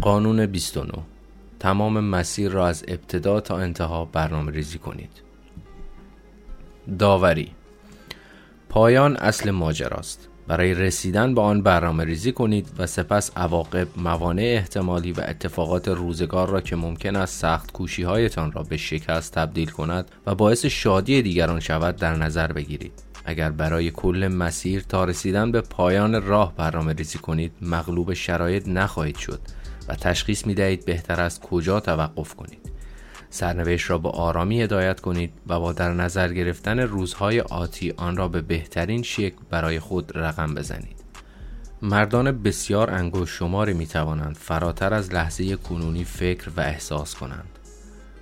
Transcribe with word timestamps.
قانون 0.00 0.46
29 0.46 0.92
تمام 1.60 2.00
مسیر 2.00 2.50
را 2.50 2.68
از 2.68 2.84
ابتدا 2.88 3.40
تا 3.40 3.58
انتها 3.58 4.04
برنامه 4.04 4.52
ریزی 4.52 4.78
کنید. 4.78 5.10
داوری. 6.98 7.50
پایان 8.68 9.16
اصل 9.16 9.50
ماجراست. 9.50 10.28
برای 10.46 10.74
رسیدن 10.74 11.34
به 11.34 11.40
آن 11.40 11.62
برنامه 11.62 12.04
ریزی 12.04 12.32
کنید 12.32 12.68
و 12.78 12.86
سپس 12.86 13.30
عواقب 13.36 13.88
موانع 13.96 14.42
احتمالی 14.42 15.12
و 15.12 15.20
اتفاقات 15.28 15.88
روزگار 15.88 16.48
را 16.48 16.60
که 16.60 16.76
ممکن 16.76 17.16
است 17.16 17.40
سخت 17.40 17.72
کوشی 17.72 18.02
هایتان 18.02 18.52
را 18.52 18.62
به 18.62 18.76
شکست 18.76 19.34
تبدیل 19.34 19.70
کند 19.70 20.10
و 20.26 20.34
باعث 20.34 20.66
شادی 20.66 21.22
دیگران 21.22 21.60
شود 21.60 21.96
در 21.96 22.16
نظر 22.16 22.52
بگیرید. 22.52 23.02
اگر 23.24 23.50
برای 23.50 23.90
کل 23.90 24.28
مسیر 24.28 24.82
تا 24.82 25.04
رسیدن 25.04 25.52
به 25.52 25.60
پایان 25.60 26.22
راه 26.22 26.56
برنامه 26.56 26.92
ریزی 26.92 27.18
کنید 27.18 27.52
مغلوب 27.62 28.12
شرایط 28.12 28.68
نخواهید 28.68 29.16
شد. 29.16 29.40
و 29.88 29.94
تشخیص 29.94 30.46
می 30.46 30.54
دهید 30.54 30.84
بهتر 30.84 31.20
است 31.20 31.40
کجا 31.40 31.80
توقف 31.80 32.34
کنید. 32.34 32.72
سرنوشت 33.30 33.90
را 33.90 33.98
به 33.98 34.08
آرامی 34.08 34.62
هدایت 34.62 35.00
کنید 35.00 35.32
و 35.46 35.60
با 35.60 35.72
در 35.72 35.92
نظر 35.92 36.32
گرفتن 36.32 36.78
روزهای 36.78 37.40
آتی 37.40 37.94
آن 37.96 38.16
را 38.16 38.28
به 38.28 38.40
بهترین 38.42 39.02
شکل 39.02 39.38
برای 39.50 39.80
خود 39.80 40.12
رقم 40.14 40.54
بزنید. 40.54 41.02
مردان 41.82 42.42
بسیار 42.42 42.90
انگوش 42.90 43.30
شماری 43.30 43.74
می 43.74 43.86
توانند 43.86 44.36
فراتر 44.36 44.94
از 44.94 45.12
لحظه 45.12 45.56
کنونی 45.56 46.04
فکر 46.04 46.50
و 46.56 46.60
احساس 46.60 47.14
کنند. 47.14 47.58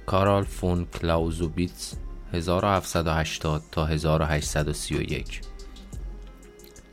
کارال 0.07 0.45
فون 0.45 0.85
کلاوزوبیتس 0.85 1.95
1780 2.33 3.63
تا 3.73 3.87
1831 3.87 5.41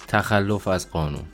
تخلف 0.08 0.68
از 0.68 0.90
قانون 0.90 1.26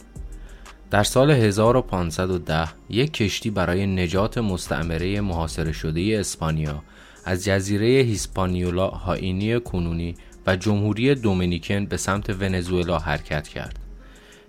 در 0.93 1.03
سال 1.03 1.31
1510 1.31 2.69
یک 2.89 3.13
کشتی 3.13 3.49
برای 3.49 3.87
نجات 3.87 4.37
مستعمره 4.37 5.21
محاصره 5.21 5.71
شده 5.71 6.17
اسپانیا 6.19 6.83
از 7.25 7.43
جزیره 7.43 7.85
هیسپانیولا 7.87 8.87
هاینی 8.87 9.59
کنونی 9.59 10.15
و 10.47 10.55
جمهوری 10.55 11.15
دومینیکن 11.15 11.85
به 11.85 11.97
سمت 11.97 12.29
ونزوئلا 12.29 12.99
حرکت 12.99 13.47
کرد. 13.47 13.79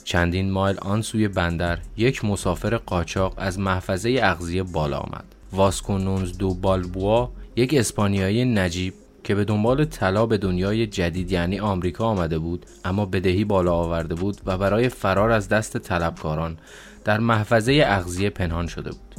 چندین 0.04 0.50
مایل 0.50 0.78
آن 0.78 1.02
سوی 1.02 1.28
بندر 1.28 1.78
یک 1.96 2.24
مسافر 2.24 2.76
قاچاق 2.76 3.34
از 3.36 3.58
محفظه 3.58 4.20
اغذیه 4.22 4.62
بالا 4.62 4.98
آمد. 4.98 5.24
واسکونونز 5.52 6.38
دو 6.38 6.54
بالبوا 6.54 7.30
یک 7.56 7.74
اسپانیایی 7.74 8.44
نجیب 8.44 8.94
که 9.24 9.34
به 9.34 9.44
دنبال 9.44 9.84
طلا 9.84 10.26
به 10.26 10.38
دنیای 10.38 10.86
جدید 10.86 11.32
یعنی 11.32 11.60
آمریکا 11.60 12.04
آمده 12.04 12.38
بود 12.38 12.66
اما 12.84 13.06
بدهی 13.06 13.44
بالا 13.44 13.74
آورده 13.74 14.14
بود 14.14 14.40
و 14.46 14.58
برای 14.58 14.88
فرار 14.88 15.30
از 15.30 15.48
دست 15.48 15.78
طلبکاران 15.78 16.58
در 17.04 17.20
محفظه 17.20 17.82
اغذیه 17.86 18.30
پنهان 18.30 18.66
شده 18.66 18.90
بود. 18.90 19.14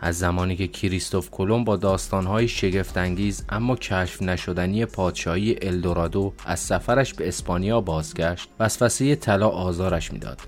از 0.00 0.18
زمانی 0.18 0.56
که 0.56 0.68
کریستوف 0.68 1.30
کلم 1.30 1.64
با 1.64 1.76
داستانهای 1.76 2.48
شگفتانگیز 2.48 3.44
اما 3.48 3.76
کشف 3.76 4.22
نشدنی 4.22 4.86
پادشاهی 4.86 5.56
الدورادو 5.62 6.32
از 6.46 6.60
سفرش 6.60 7.14
به 7.14 7.28
اسپانیا 7.28 7.80
بازگشت 7.80 8.48
وسوسه 8.60 9.14
طلا 9.14 9.48
آزارش 9.48 10.12
می‌داد. 10.12 10.40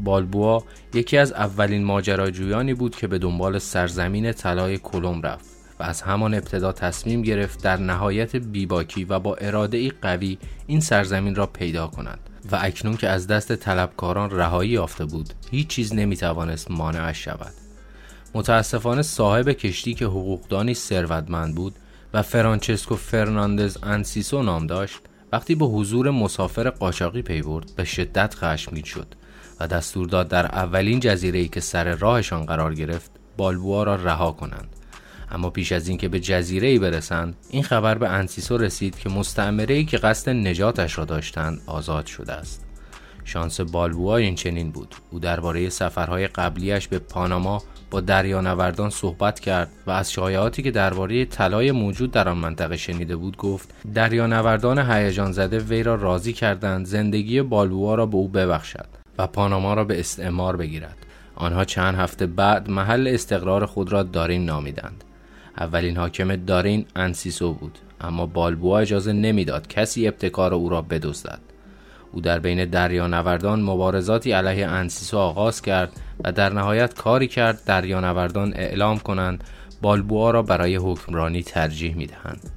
بالبوا 0.00 0.64
یکی 0.94 1.16
از 1.16 1.32
اولین 1.32 1.84
ماجراجویانی 1.84 2.74
بود 2.74 2.96
که 2.96 3.06
به 3.06 3.18
دنبال 3.18 3.58
سرزمین 3.58 4.32
طلای 4.32 4.78
کلم 4.78 5.22
رفت. 5.22 5.49
و 5.80 5.82
از 5.82 6.02
همان 6.02 6.34
ابتدا 6.34 6.72
تصمیم 6.72 7.22
گرفت 7.22 7.62
در 7.62 7.76
نهایت 7.76 8.36
بیباکی 8.36 9.04
و 9.04 9.18
با 9.18 9.34
اراده 9.34 9.76
ای 9.76 9.92
قوی 10.02 10.38
این 10.66 10.80
سرزمین 10.80 11.34
را 11.34 11.46
پیدا 11.46 11.86
کند 11.86 12.18
و 12.52 12.58
اکنون 12.62 12.96
که 12.96 13.08
از 13.08 13.26
دست 13.26 13.56
طلبکاران 13.56 14.30
رهایی 14.30 14.70
یافته 14.70 15.04
بود 15.04 15.34
هیچ 15.50 15.66
چیز 15.66 15.94
نمی 15.94 16.16
توانست 16.16 16.70
مانعش 16.70 17.24
شود. 17.24 17.52
متاسفانه 18.34 19.02
صاحب 19.02 19.48
کشتی 19.48 19.94
که 19.94 20.04
حقوقدانی 20.04 20.74
ثروتمند 20.74 21.54
بود 21.54 21.74
و 22.14 22.22
فرانچسکو 22.22 22.96
فرناندز 22.96 23.78
انسیسو 23.82 24.42
نام 24.42 24.66
داشت 24.66 25.00
وقتی 25.32 25.54
به 25.54 25.66
حضور 25.66 26.10
مسافر 26.10 26.70
قاچاقی 26.70 27.22
پی 27.22 27.42
برد 27.42 27.72
به 27.76 27.84
شدت 27.84 28.34
خشمگین 28.34 28.84
شد 28.84 29.06
و 29.60 29.66
دستور 29.66 30.06
داد 30.06 30.28
در 30.28 30.46
اولین 30.46 31.00
جزیره 31.00 31.38
ای 31.38 31.48
که 31.48 31.60
سر 31.60 31.94
راهشان 31.94 32.46
قرار 32.46 32.74
گرفت 32.74 33.10
بالبوا 33.36 33.82
را 33.82 33.94
رها 33.94 34.32
کنند. 34.32 34.76
اما 35.30 35.50
پیش 35.50 35.72
از 35.72 35.88
اینکه 35.88 36.08
به 36.08 36.20
جزیره 36.20 36.68
ای 36.68 36.78
برسند 36.78 37.36
این 37.50 37.62
خبر 37.62 37.98
به 37.98 38.08
انسیسو 38.08 38.58
رسید 38.58 38.98
که 38.98 39.08
مستعمره 39.08 39.74
ای 39.74 39.84
که 39.84 39.98
قصد 39.98 40.30
نجاتش 40.30 40.98
را 40.98 41.04
داشتند 41.04 41.60
آزاد 41.66 42.06
شده 42.06 42.32
است. 42.32 42.64
شانس 43.24 43.60
بالبوا 43.60 44.16
این 44.16 44.34
چنین 44.34 44.70
بود. 44.70 44.94
او 45.10 45.18
درباره 45.18 45.68
سفرهای 45.68 46.26
قبلیش 46.26 46.88
به 46.88 46.98
پاناما 46.98 47.62
با 47.90 48.00
دریانوردان 48.00 48.90
صحبت 48.90 49.40
کرد 49.40 49.70
و 49.86 49.90
از 49.90 50.12
شایعاتی 50.12 50.62
که 50.62 50.70
درباره 50.70 51.24
طلای 51.24 51.72
موجود 51.72 52.10
در 52.10 52.28
آن 52.28 52.38
منطقه 52.38 52.76
شنیده 52.76 53.16
بود 53.16 53.36
گفت 53.36 53.74
دریانوردان 53.94 54.78
هیجان 54.78 55.32
زده 55.32 55.58
وی 55.58 55.82
را 55.82 55.94
راضی 55.94 56.32
کردند 56.32 56.86
زندگی 56.86 57.42
بالبوا 57.42 57.94
را 57.94 58.06
به 58.06 58.16
او 58.16 58.28
ببخشد 58.28 58.86
و 59.18 59.26
پاناما 59.26 59.74
را 59.74 59.84
به 59.84 60.00
استعمار 60.00 60.56
بگیرد. 60.56 60.96
آنها 61.34 61.64
چند 61.64 61.94
هفته 61.94 62.26
بعد 62.26 62.70
محل 62.70 63.08
استقرار 63.08 63.66
خود 63.66 63.92
را 63.92 64.02
دارین 64.02 64.44
نامیدند. 64.44 65.04
اولین 65.58 65.96
حاکم 65.96 66.36
دارین 66.36 66.86
انسیسو 66.96 67.52
بود 67.52 67.78
اما 68.00 68.26
بالبوا 68.26 68.78
اجازه 68.78 69.12
نمی‌داد 69.12 69.68
کسی 69.68 70.08
ابتکار 70.08 70.54
او 70.54 70.68
را 70.68 70.82
بدزدد. 70.82 71.40
او 72.12 72.20
در 72.20 72.38
بین 72.38 72.64
دریانوردان 72.64 73.62
مبارزاتی 73.62 74.32
علیه 74.32 74.66
انسیسو 74.66 75.18
آغاز 75.18 75.62
کرد 75.62 75.92
و 76.24 76.32
در 76.32 76.52
نهایت 76.52 76.94
کاری 76.94 77.28
کرد 77.28 77.64
دریانوردان 77.64 78.52
اعلام 78.54 78.98
کنند 78.98 79.44
بالبوا 79.82 80.30
را 80.30 80.42
برای 80.42 80.76
حکمرانی 80.76 81.42
ترجیح 81.42 81.94
می‌دهند. 81.94 82.50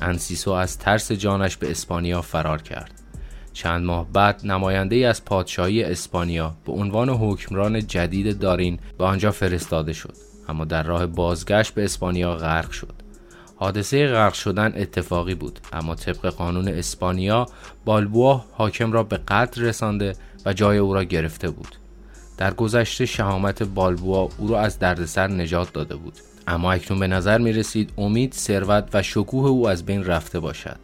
انسیسو 0.00 0.50
از 0.50 0.78
ترس 0.78 1.12
جانش 1.12 1.56
به 1.56 1.70
اسپانیا 1.70 2.22
فرار 2.22 2.62
کرد. 2.62 2.90
چند 3.52 3.84
ماه 3.84 4.12
بعد 4.12 4.40
نماینده 4.44 4.96
ای 4.96 5.04
از 5.04 5.24
پادشاهی 5.24 5.84
اسپانیا 5.84 6.56
به 6.66 6.72
عنوان 6.72 7.08
حکمران 7.08 7.86
جدید 7.86 8.38
دارین 8.38 8.78
به 8.98 9.04
آنجا 9.04 9.30
فرستاده 9.30 9.92
شد. 9.92 10.27
اما 10.48 10.64
در 10.64 10.82
راه 10.82 11.06
بازگشت 11.06 11.74
به 11.74 11.84
اسپانیا 11.84 12.36
غرق 12.36 12.70
شد. 12.70 12.94
حادثه 13.56 14.06
غرق 14.06 14.32
شدن 14.32 14.72
اتفاقی 14.76 15.34
بود 15.34 15.58
اما 15.72 15.94
طبق 15.94 16.26
قانون 16.26 16.68
اسپانیا 16.68 17.46
بالبوا 17.84 18.44
حاکم 18.52 18.92
را 18.92 19.02
به 19.02 19.20
قتل 19.28 19.62
رسانده 19.62 20.12
و 20.46 20.52
جای 20.52 20.78
او 20.78 20.94
را 20.94 21.04
گرفته 21.04 21.50
بود. 21.50 21.76
در 22.36 22.54
گذشته 22.54 23.06
شهامت 23.06 23.62
بالبوا 23.62 24.28
او 24.38 24.48
را 24.48 24.60
از 24.60 24.78
دردسر 24.78 25.26
نجات 25.26 25.72
داده 25.72 25.96
بود. 25.96 26.14
اما 26.46 26.72
اکنون 26.72 27.00
به 27.00 27.06
نظر 27.06 27.38
می 27.38 27.52
رسید 27.52 27.92
امید 27.98 28.32
ثروت 28.32 28.88
و 28.94 29.02
شکوه 29.02 29.48
او 29.48 29.68
از 29.68 29.86
بین 29.86 30.04
رفته 30.04 30.40
باشد. 30.40 30.78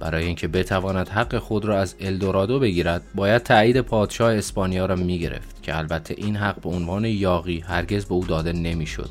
برای 0.00 0.24
اینکه 0.24 0.48
بتواند 0.48 1.08
حق 1.08 1.38
خود 1.38 1.64
را 1.64 1.80
از 1.80 1.94
الدورادو 2.00 2.58
بگیرد 2.58 3.02
باید 3.14 3.42
تایید 3.42 3.80
پادشاه 3.80 4.34
اسپانیا 4.34 4.86
را 4.86 4.96
می 4.96 5.18
گرفت 5.18 5.62
که 5.62 5.78
البته 5.78 6.14
این 6.18 6.36
حق 6.36 6.60
به 6.60 6.68
عنوان 6.68 7.04
یاقی 7.04 7.60
هرگز 7.60 8.04
به 8.04 8.14
او 8.14 8.24
داده 8.24 8.52
نمی‌شد. 8.52 9.10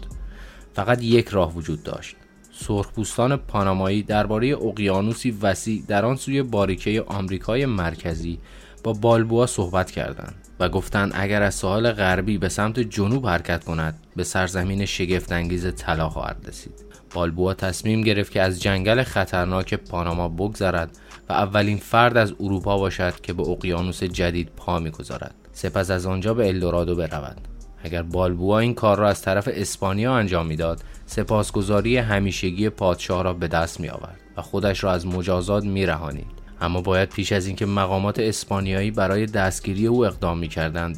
فقط 0.73 1.03
یک 1.03 1.27
راه 1.27 1.53
وجود 1.53 1.83
داشت 1.83 2.15
سرخپوستان 2.59 3.37
پانامایی 3.37 4.03
درباره 4.03 4.55
اقیانوسی 4.55 5.31
وسیع 5.41 5.83
در 5.87 6.05
آن 6.05 6.15
سوی 6.15 6.43
باریکه 6.43 7.03
آمریکای 7.07 7.65
مرکزی 7.65 8.39
با 8.83 8.93
بالبوا 8.93 9.45
صحبت 9.45 9.91
کردند 9.91 10.35
و 10.59 10.69
گفتند 10.69 11.11
اگر 11.15 11.43
از 11.43 11.55
ساحل 11.55 11.91
غربی 11.91 12.37
به 12.37 12.49
سمت 12.49 12.79
جنوب 12.79 13.27
حرکت 13.27 13.63
کند 13.63 13.99
به 14.15 14.23
سرزمین 14.23 14.85
شگفتانگیز 14.85 15.75
طلا 15.75 16.09
خواهد 16.09 16.45
رسید 16.47 16.84
بالبوا 17.15 17.53
تصمیم 17.53 18.01
گرفت 18.01 18.31
که 18.31 18.41
از 18.41 18.61
جنگل 18.61 19.03
خطرناک 19.03 19.73
پاناما 19.73 20.29
بگذرد 20.29 20.97
و 21.29 21.33
اولین 21.33 21.77
فرد 21.77 22.17
از 22.17 22.33
اروپا 22.39 22.77
باشد 22.77 23.21
که 23.21 23.33
به 23.33 23.49
اقیانوس 23.49 24.03
جدید 24.03 24.49
پا 24.57 24.79
می‌گذارد 24.79 25.35
سپس 25.51 25.91
از 25.91 26.05
آنجا 26.05 26.33
به 26.33 26.47
الدورادو 26.47 26.95
برود 26.95 27.37
اگر 27.83 28.01
بالبوا 28.01 28.59
این 28.59 28.73
کار 28.73 28.97
را 28.97 29.09
از 29.09 29.21
طرف 29.21 29.49
اسپانیا 29.51 30.15
انجام 30.15 30.45
می‌داد 30.45 30.81
سپاسگزاری 31.05 31.97
همیشگی 31.97 32.69
پادشاه 32.69 33.23
را 33.23 33.33
به 33.33 33.47
دست 33.47 33.79
می 33.79 33.89
آورد 33.89 34.19
و 34.37 34.41
خودش 34.41 34.83
را 34.83 34.91
از 34.91 35.07
مجازات 35.07 35.63
می 35.63 35.85
رهانید. 35.85 36.45
اما 36.61 36.81
باید 36.81 37.09
پیش 37.09 37.31
از 37.31 37.47
اینکه 37.47 37.65
مقامات 37.65 38.19
اسپانیایی 38.19 38.91
برای 38.91 39.25
دستگیری 39.25 39.87
او 39.87 40.05
اقدام 40.05 40.37
می 40.37 40.47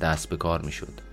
دست 0.02 0.30
به 0.30 0.38
کار 0.38 0.62
می 0.62 0.72
شد. 0.72 1.07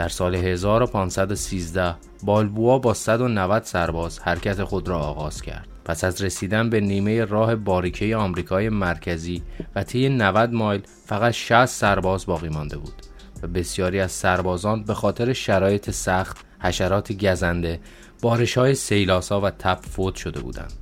در 0.00 0.08
سال 0.08 0.34
1513 0.34 1.94
بالبوا 2.22 2.78
با 2.78 2.94
190 2.94 3.62
سرباز 3.62 4.18
حرکت 4.18 4.64
خود 4.64 4.88
را 4.88 4.98
آغاز 4.98 5.42
کرد. 5.42 5.68
پس 5.84 6.04
از 6.04 6.22
رسیدن 6.22 6.70
به 6.70 6.80
نیمه 6.80 7.24
راه 7.24 7.54
باریکه 7.54 8.16
آمریکای 8.16 8.68
مرکزی 8.68 9.42
و 9.74 9.84
طی 9.84 10.08
90 10.08 10.52
مایل 10.52 10.82
فقط 11.06 11.32
60 11.32 11.66
سرباز 11.66 12.26
باقی 12.26 12.48
مانده 12.48 12.76
بود 12.76 12.92
و 13.42 13.46
بسیاری 13.46 14.00
از 14.00 14.12
سربازان 14.12 14.84
به 14.84 14.94
خاطر 14.94 15.32
شرایط 15.32 15.90
سخت، 15.90 16.36
حشرات 16.60 17.12
گزنده، 17.12 17.80
بارش 18.22 18.58
های 18.58 18.74
سیلاسا 18.74 19.40
و 19.40 19.50
تب 19.50 19.78
فوت 19.82 20.14
شده 20.14 20.40
بودند. 20.40 20.72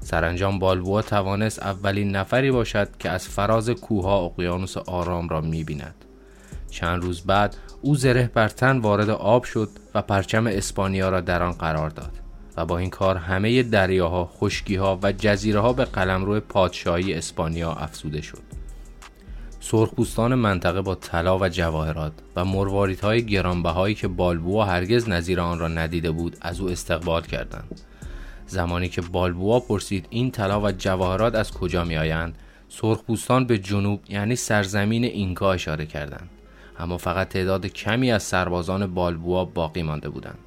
سرانجام 0.00 0.58
بالبوا 0.58 1.02
توانست 1.02 1.62
اولین 1.62 2.16
نفری 2.16 2.50
باشد 2.50 2.88
که 2.98 3.10
از 3.10 3.28
فراز 3.28 3.70
کوها 3.70 4.18
اقیانوس 4.18 4.76
آرام 4.76 5.28
را 5.28 5.40
می 5.40 5.64
بیند. 5.64 5.94
چند 6.70 7.02
روز 7.02 7.20
بعد 7.20 7.56
او 7.82 7.94
زره 7.94 8.30
بر 8.34 8.48
تن 8.48 8.78
وارد 8.78 9.10
آب 9.10 9.44
شد 9.44 9.68
و 9.94 10.02
پرچم 10.02 10.46
اسپانیا 10.46 11.08
را 11.08 11.20
در 11.20 11.42
آن 11.42 11.52
قرار 11.52 11.90
داد 11.90 12.12
و 12.56 12.64
با 12.66 12.78
این 12.78 12.90
کار 12.90 13.16
همه 13.16 13.62
دریاها، 13.62 14.24
خشکیها 14.24 14.98
و 15.02 15.12
جزیره 15.12 15.60
ها 15.60 15.72
به 15.72 15.84
قلمرو 15.84 16.40
پادشاهی 16.40 17.14
اسپانیا 17.14 17.72
افزوده 17.72 18.20
شد. 18.20 18.42
سرخپوستان 19.60 20.34
منطقه 20.34 20.82
با 20.82 20.94
طلا 20.94 21.38
و 21.38 21.48
جواهرات 21.48 22.12
و 22.36 22.44
مرواریدهای 22.44 23.26
گرانبهایی 23.26 23.94
که 23.94 24.08
بالبوا 24.08 24.64
هرگز 24.64 25.08
نظیر 25.08 25.40
آن 25.40 25.58
را 25.58 25.68
ندیده 25.68 26.10
بود 26.10 26.36
از 26.40 26.60
او 26.60 26.68
استقبال 26.68 27.22
کردند. 27.22 27.80
زمانی 28.46 28.88
که 28.88 29.00
بالبوا 29.00 29.60
پرسید 29.60 30.06
این 30.10 30.30
طلا 30.30 30.60
و 30.60 30.72
جواهرات 30.72 31.34
از 31.34 31.52
کجا 31.52 31.84
میآیند 31.84 32.38
سرخپوستان 32.68 33.46
به 33.46 33.58
جنوب 33.58 34.00
یعنی 34.08 34.36
سرزمین 34.36 35.04
اینکا 35.04 35.52
اشاره 35.52 35.86
کردند 35.86 36.30
اما 36.78 36.98
فقط 36.98 37.28
تعداد 37.28 37.66
کمی 37.66 38.12
از 38.12 38.22
سربازان 38.22 38.94
بالبوا 38.94 39.44
باقی 39.44 39.82
مانده 39.82 40.08
بودند. 40.08 40.38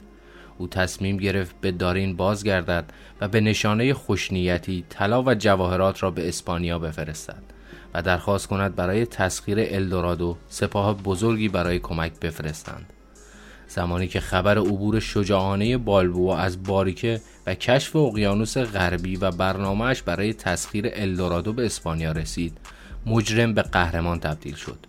او 0.57 0.67
تصمیم 0.67 1.17
گرفت 1.17 1.55
به 1.61 1.71
دارین 1.71 2.15
بازگردد 2.15 2.93
و 3.21 3.27
به 3.27 3.41
نشانه 3.41 3.93
خوشنیتی 3.93 4.85
طلا 4.89 5.23
و 5.23 5.35
جواهرات 5.35 6.03
را 6.03 6.11
به 6.11 6.27
اسپانیا 6.27 6.79
بفرستد 6.79 7.43
و 7.93 8.01
درخواست 8.01 8.47
کند 8.47 8.75
برای 8.75 9.05
تسخیر 9.05 9.57
الدورادو 9.59 10.37
سپاه 10.47 10.97
بزرگی 11.03 11.49
برای 11.49 11.79
کمک 11.79 12.19
بفرستند. 12.19 12.93
زمانی 13.67 14.07
که 14.07 14.19
خبر 14.19 14.57
عبور 14.57 14.99
شجاعانه 14.99 15.77
بالبوا 15.77 16.37
از 16.37 16.63
باریکه 16.63 17.21
و 17.47 17.53
کشف 17.53 17.95
اقیانوس 17.95 18.57
غربی 18.57 19.15
و 19.15 19.31
برنامهش 19.31 20.01
برای 20.01 20.33
تسخیر 20.33 20.89
الدورادو 20.93 21.53
به 21.53 21.65
اسپانیا 21.65 22.11
رسید 22.11 22.57
مجرم 23.05 23.53
به 23.53 23.61
قهرمان 23.61 24.19
تبدیل 24.19 24.55
شد. 24.55 24.88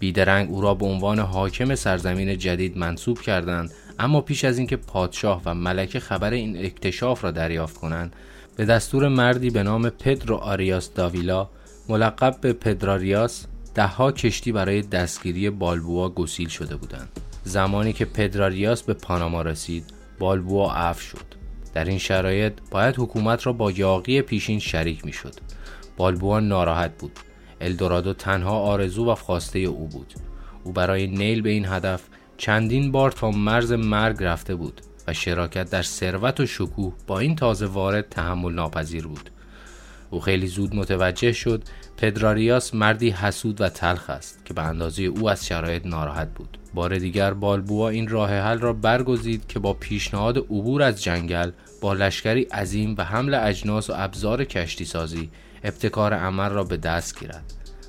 بیدرنگ 0.00 0.50
او 0.50 0.60
را 0.60 0.74
به 0.74 0.86
عنوان 0.86 1.18
حاکم 1.18 1.74
سرزمین 1.74 2.38
جدید 2.38 2.78
منصوب 2.78 3.20
کردند 3.20 3.70
اما 3.98 4.20
پیش 4.20 4.44
از 4.44 4.58
اینکه 4.58 4.76
پادشاه 4.76 5.42
و 5.44 5.54
ملکه 5.54 6.00
خبر 6.00 6.32
این 6.32 6.64
اکتشاف 6.64 7.24
را 7.24 7.30
دریافت 7.30 7.76
کنند 7.76 8.16
به 8.56 8.64
دستور 8.64 9.08
مردی 9.08 9.50
به 9.50 9.62
نام 9.62 9.90
پدرو 9.90 10.36
آریاس 10.36 10.94
داویلا 10.94 11.48
ملقب 11.88 12.40
به 12.40 12.52
پدراریاس 12.52 13.46
دهها 13.74 14.12
کشتی 14.12 14.52
برای 14.52 14.82
دستگیری 14.82 15.50
بالبوا 15.50 16.08
گسیل 16.08 16.48
شده 16.48 16.76
بودند. 16.76 17.20
زمانی 17.44 17.92
که 17.92 18.04
پدراریاس 18.04 18.82
به 18.82 18.94
پاناما 18.94 19.42
رسید 19.42 19.84
بالبوا 20.18 20.74
عفو 20.74 21.00
شد. 21.00 21.26
در 21.74 21.84
این 21.84 21.98
شرایط 21.98 22.52
باید 22.70 22.94
حکومت 22.98 23.46
را 23.46 23.52
با 23.52 23.70
یاقی 23.70 24.22
پیشین 24.22 24.58
شریک 24.58 25.04
می‌شد. 25.06 25.34
بالبوا 25.96 26.40
ناراحت 26.40 26.98
بود. 26.98 27.12
الدورادو 27.60 28.12
تنها 28.12 28.58
آرزو 28.58 29.12
و 29.12 29.14
خواسته 29.14 29.58
او 29.58 29.88
بود. 29.88 30.14
او 30.64 30.72
برای 30.72 31.06
نیل 31.06 31.42
به 31.42 31.50
این 31.50 31.66
هدف 31.66 32.02
چندین 32.36 32.92
بار 32.92 33.12
تا 33.12 33.30
مرز 33.30 33.72
مرگ 33.72 34.16
رفته 34.20 34.54
بود 34.54 34.80
و 35.08 35.12
شراکت 35.12 35.70
در 35.70 35.82
ثروت 35.82 36.40
و 36.40 36.46
شکوه 36.46 36.94
با 37.06 37.18
این 37.18 37.36
تازه 37.36 37.66
وارد 37.66 38.08
تحمل 38.08 38.52
ناپذیر 38.52 39.06
بود. 39.06 39.30
او 40.10 40.20
خیلی 40.20 40.46
زود 40.46 40.74
متوجه 40.74 41.32
شد 41.32 41.62
پدراریاس 41.96 42.74
مردی 42.74 43.10
حسود 43.10 43.60
و 43.60 43.68
تلخ 43.68 44.10
است 44.10 44.44
که 44.44 44.54
به 44.54 44.62
اندازه 44.62 45.02
او 45.02 45.30
از 45.30 45.46
شرایط 45.46 45.86
ناراحت 45.86 46.34
بود. 46.34 46.58
بار 46.74 46.98
دیگر 46.98 47.34
بالبوا 47.34 47.88
این 47.88 48.08
راه 48.08 48.30
حل 48.30 48.58
را 48.58 48.72
برگزید 48.72 49.46
که 49.46 49.58
با 49.58 49.72
پیشنهاد 49.74 50.38
عبور 50.38 50.82
از 50.82 51.02
جنگل 51.02 51.50
با 51.80 51.92
لشکری 51.92 52.42
عظیم 52.42 52.94
و 52.98 53.04
حمل 53.04 53.34
اجناس 53.34 53.90
و 53.90 53.92
ابزار 53.96 54.44
کشتی 54.44 54.84
سازی 54.84 55.30
ابتکار 55.64 56.14
عمل 56.14 56.50
را 56.50 56.64
به 56.64 56.76
دست 56.76 57.20
گیرد 57.20 57.44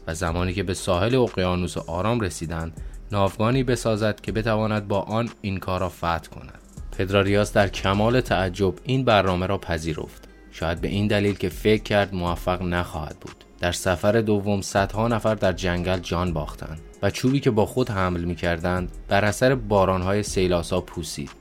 و 0.08 0.14
زمانی 0.14 0.54
که 0.54 0.64
به 0.64 0.74
ساحل 0.74 1.16
اقیانوس 1.16 1.78
آرام 1.78 2.20
رسیدند 2.20 2.82
ناوگانی 3.12 3.64
بسازد 3.64 4.22
که 4.22 4.32
بتواند 4.32 4.88
با 4.88 5.00
آن 5.00 5.30
این 5.42 5.58
کار 5.58 5.80
را 5.80 5.90
فتح 5.90 6.30
کند. 6.36 6.60
پدراریاس 6.98 7.54
در 7.54 7.68
کمال 7.68 8.22
تعجب 8.22 8.74
این 8.84 9.06
برنامه 9.06 9.46
را 9.46 9.58
پذیرفت. 9.58 10.28
شاید 10.52 10.82
به 10.82 10.88
این 10.88 11.08
دلیل 11.08 11.36
که 11.36 11.50
فکر 11.50 11.84
کرد 11.84 12.16
موفق 12.16 12.62
نخواهد 12.62 13.18
بود. 13.22 13.44
در 13.60 13.72
سفر 13.72 14.22
دوم 14.22 14.62
صدها 14.62 15.08
نفر 15.08 15.36
در 15.36 15.54
جنگل 15.54 16.00
جان 16.00 16.34
باختند 16.34 16.80
و 17.02 17.10
چوبی 17.10 17.40
که 17.40 17.52
با 17.52 17.66
خود 17.66 17.90
حمل 17.90 18.24
می 18.24 18.36
کردند 18.36 18.92
بر 19.08 19.26
اثر 19.26 19.56
بارانهای 19.56 20.24
سیلاسا 20.24 20.82
پوسید. 20.82 21.32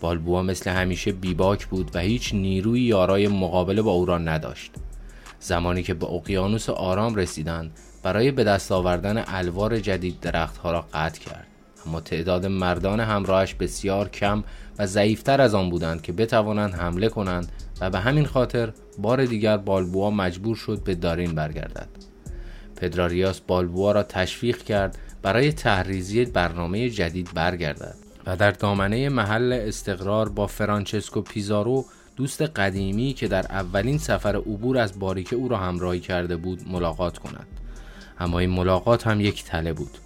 بالبوا 0.00 0.42
مثل 0.42 0.70
همیشه 0.70 1.12
بیباک 1.12 1.66
بود 1.66 1.90
و 1.94 1.98
هیچ 1.98 2.34
نیروی 2.34 2.80
یارای 2.80 3.28
مقابله 3.28 3.82
با 3.82 3.90
او 3.90 4.06
را 4.06 4.18
نداشت. 4.18 4.72
زمانی 5.40 5.82
که 5.82 5.94
به 5.94 6.06
اقیانوس 6.06 6.68
آرام 6.68 7.14
رسیدند 7.14 7.70
برای 8.02 8.30
به 8.30 8.44
دست 8.44 8.72
آوردن 8.72 9.24
الوار 9.26 9.78
جدید 9.78 10.20
درختها 10.20 10.72
را 10.72 10.86
قطع 10.94 11.20
کرد. 11.20 11.46
اما 11.86 12.00
تعداد 12.00 12.46
مردان 12.46 13.00
همراهش 13.00 13.54
بسیار 13.54 14.08
کم 14.08 14.44
و 14.78 14.86
ضعیفتر 14.86 15.40
از 15.40 15.54
آن 15.54 15.70
بودند 15.70 16.02
که 16.02 16.12
بتوانند 16.12 16.74
حمله 16.74 17.08
کنند 17.08 17.52
و 17.80 17.90
به 17.90 17.98
همین 17.98 18.26
خاطر 18.26 18.72
بار 18.98 19.24
دیگر 19.24 19.56
بالبوا 19.56 20.10
مجبور 20.10 20.56
شد 20.56 20.84
به 20.84 20.94
دارین 20.94 21.34
برگردد. 21.34 21.88
پدراریاس 22.76 23.40
بالبوا 23.40 23.92
را 23.92 24.02
تشویق 24.02 24.58
کرد 24.58 24.98
برای 25.22 25.52
تحریزی 25.52 26.24
برنامه 26.24 26.90
جدید 26.90 27.30
برگردد 27.34 27.94
و 28.26 28.36
در 28.36 28.50
دامنه 28.50 29.08
محل 29.08 29.52
استقرار 29.52 30.28
با 30.28 30.46
فرانچسکو 30.46 31.20
پیزارو 31.20 31.84
دوست 32.20 32.42
قدیمی 32.42 33.12
که 33.12 33.28
در 33.28 33.46
اولین 33.50 33.98
سفر 33.98 34.36
عبور 34.36 34.78
از 34.78 34.98
باریکه 34.98 35.36
او 35.36 35.48
را 35.48 35.56
همراهی 35.56 36.00
کرده 36.00 36.36
بود 36.36 36.68
ملاقات 36.68 37.18
کند. 37.18 37.46
اما 38.18 38.38
این 38.38 38.50
ملاقات 38.50 39.06
هم 39.06 39.20
یک 39.20 39.44
تله 39.44 39.72
بود. 39.72 39.98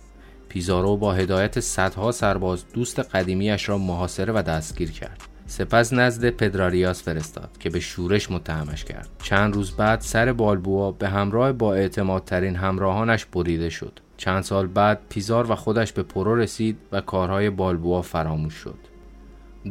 پیزارو 0.49 0.97
با 0.97 1.13
هدایت 1.13 1.61
صدها 1.61 2.13
سرباز 2.13 2.65
دوست 2.73 2.99
قدیمیش 2.99 3.69
را 3.69 3.79
محاصره 3.79 4.33
و 4.33 4.43
دستگیر 4.43 4.91
کرد. 4.91 5.21
سپس 5.47 5.93
نزد 5.93 6.31
پدراریاس 6.31 7.03
فرستاد 7.03 7.51
که 7.61 7.71
به 7.71 7.81
شورش 7.81 8.31
متهمش 8.31 8.85
کرد. 8.85 9.09
چند 9.23 9.55
روز 9.55 9.71
بعد 9.71 10.01
سر 10.01 10.33
بالبوا 10.33 10.93
به 10.93 11.09
همراه 11.09 11.53
با 11.53 11.75
اعتمادترین 11.75 12.57
همراهانش 12.57 13.25
بریده 13.25 13.71
شد. 13.71 14.01
چند 14.17 14.43
سال 14.43 14.67
بعد 14.67 15.01
پیزار 15.09 15.51
و 15.51 15.55
خودش 15.55 15.93
به 15.93 16.03
پرو 16.03 16.35
رسید 16.35 16.79
و 16.93 17.01
کارهای 17.01 17.51
بالبوا 17.51 18.03
فراموش 18.03 18.55
شد. 18.55 18.79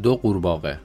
دو 0.04 0.16
قورباغه. 0.16 0.80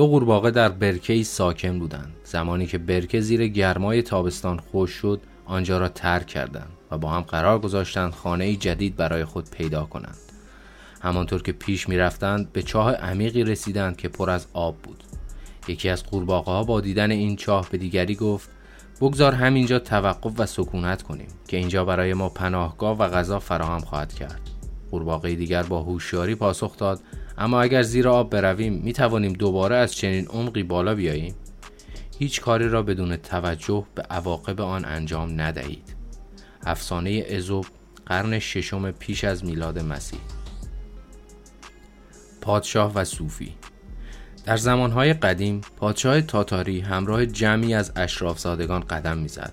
دو 0.00 0.06
قورباغه 0.06 0.50
در 0.50 0.68
برکه 0.68 1.22
ساکن 1.22 1.78
بودند. 1.78 2.14
زمانی 2.24 2.66
که 2.66 2.78
برکه 2.78 3.20
زیر 3.20 3.48
گرمای 3.48 4.02
تابستان 4.02 4.58
خوش 4.58 4.90
شد 4.90 5.20
آنجا 5.46 5.78
را 5.78 5.88
ترک 5.88 6.26
کردند 6.26 6.70
و 6.90 6.98
با 6.98 7.08
هم 7.08 7.20
قرار 7.20 7.58
گذاشتند 7.58 8.12
خانه 8.12 8.56
جدید 8.56 8.96
برای 8.96 9.24
خود 9.24 9.50
پیدا 9.50 9.84
کنند. 9.84 10.18
همانطور 11.00 11.42
که 11.42 11.52
پیش 11.52 11.88
می 11.88 11.96
رفتند 11.96 12.52
به 12.52 12.62
چاه 12.62 12.92
عمیقی 12.92 13.44
رسیدند 13.44 13.96
که 13.96 14.08
پر 14.08 14.30
از 14.30 14.46
آب 14.52 14.76
بود. 14.76 15.04
یکی 15.68 15.88
از 15.88 16.04
قورباغه 16.04 16.50
ها 16.50 16.64
با 16.64 16.80
دیدن 16.80 17.10
این 17.10 17.36
چاه 17.36 17.68
به 17.70 17.78
دیگری 17.78 18.14
گفت 18.14 18.48
بگذار 19.00 19.32
همینجا 19.32 19.78
توقف 19.78 20.32
و 20.38 20.46
سکونت 20.46 21.02
کنیم 21.02 21.28
که 21.48 21.56
اینجا 21.56 21.84
برای 21.84 22.14
ما 22.14 22.28
پناهگاه 22.28 22.98
و 22.98 23.08
غذا 23.08 23.38
فراهم 23.38 23.80
خواهد 23.80 24.12
کرد. 24.12 24.40
قورباغه 24.90 25.34
دیگر 25.34 25.62
با 25.62 25.82
هوشیاری 25.82 26.34
پاسخ 26.34 26.76
داد 26.76 27.00
اما 27.38 27.60
اگر 27.60 27.82
زیر 27.82 28.08
آب 28.08 28.30
برویم 28.30 28.72
می 28.72 28.92
توانیم 28.92 29.32
دوباره 29.32 29.76
از 29.76 29.94
چنین 29.94 30.26
عمقی 30.26 30.62
بالا 30.62 30.94
بیاییم؟ 30.94 31.34
هیچ 32.18 32.40
کاری 32.40 32.68
را 32.68 32.82
بدون 32.82 33.16
توجه 33.16 33.86
به 33.94 34.02
عواقب 34.02 34.60
آن 34.60 34.84
انجام 34.84 35.40
ندهید. 35.40 35.96
افسانه 36.62 37.26
ازوب 37.36 37.66
قرن 38.06 38.38
ششم 38.38 38.90
پیش 38.90 39.24
از 39.24 39.44
میلاد 39.44 39.78
مسیح. 39.78 40.20
پادشاه 42.40 42.94
و 42.94 43.04
صوفی. 43.04 43.54
در 44.44 44.56
زمانهای 44.56 45.12
قدیم 45.12 45.60
پادشاه 45.76 46.20
تاتاری 46.20 46.80
همراه 46.80 47.26
جمعی 47.26 47.74
از 47.74 47.92
اشرافزادگان 47.96 48.80
قدم 48.80 49.18
می‌زد. 49.18 49.52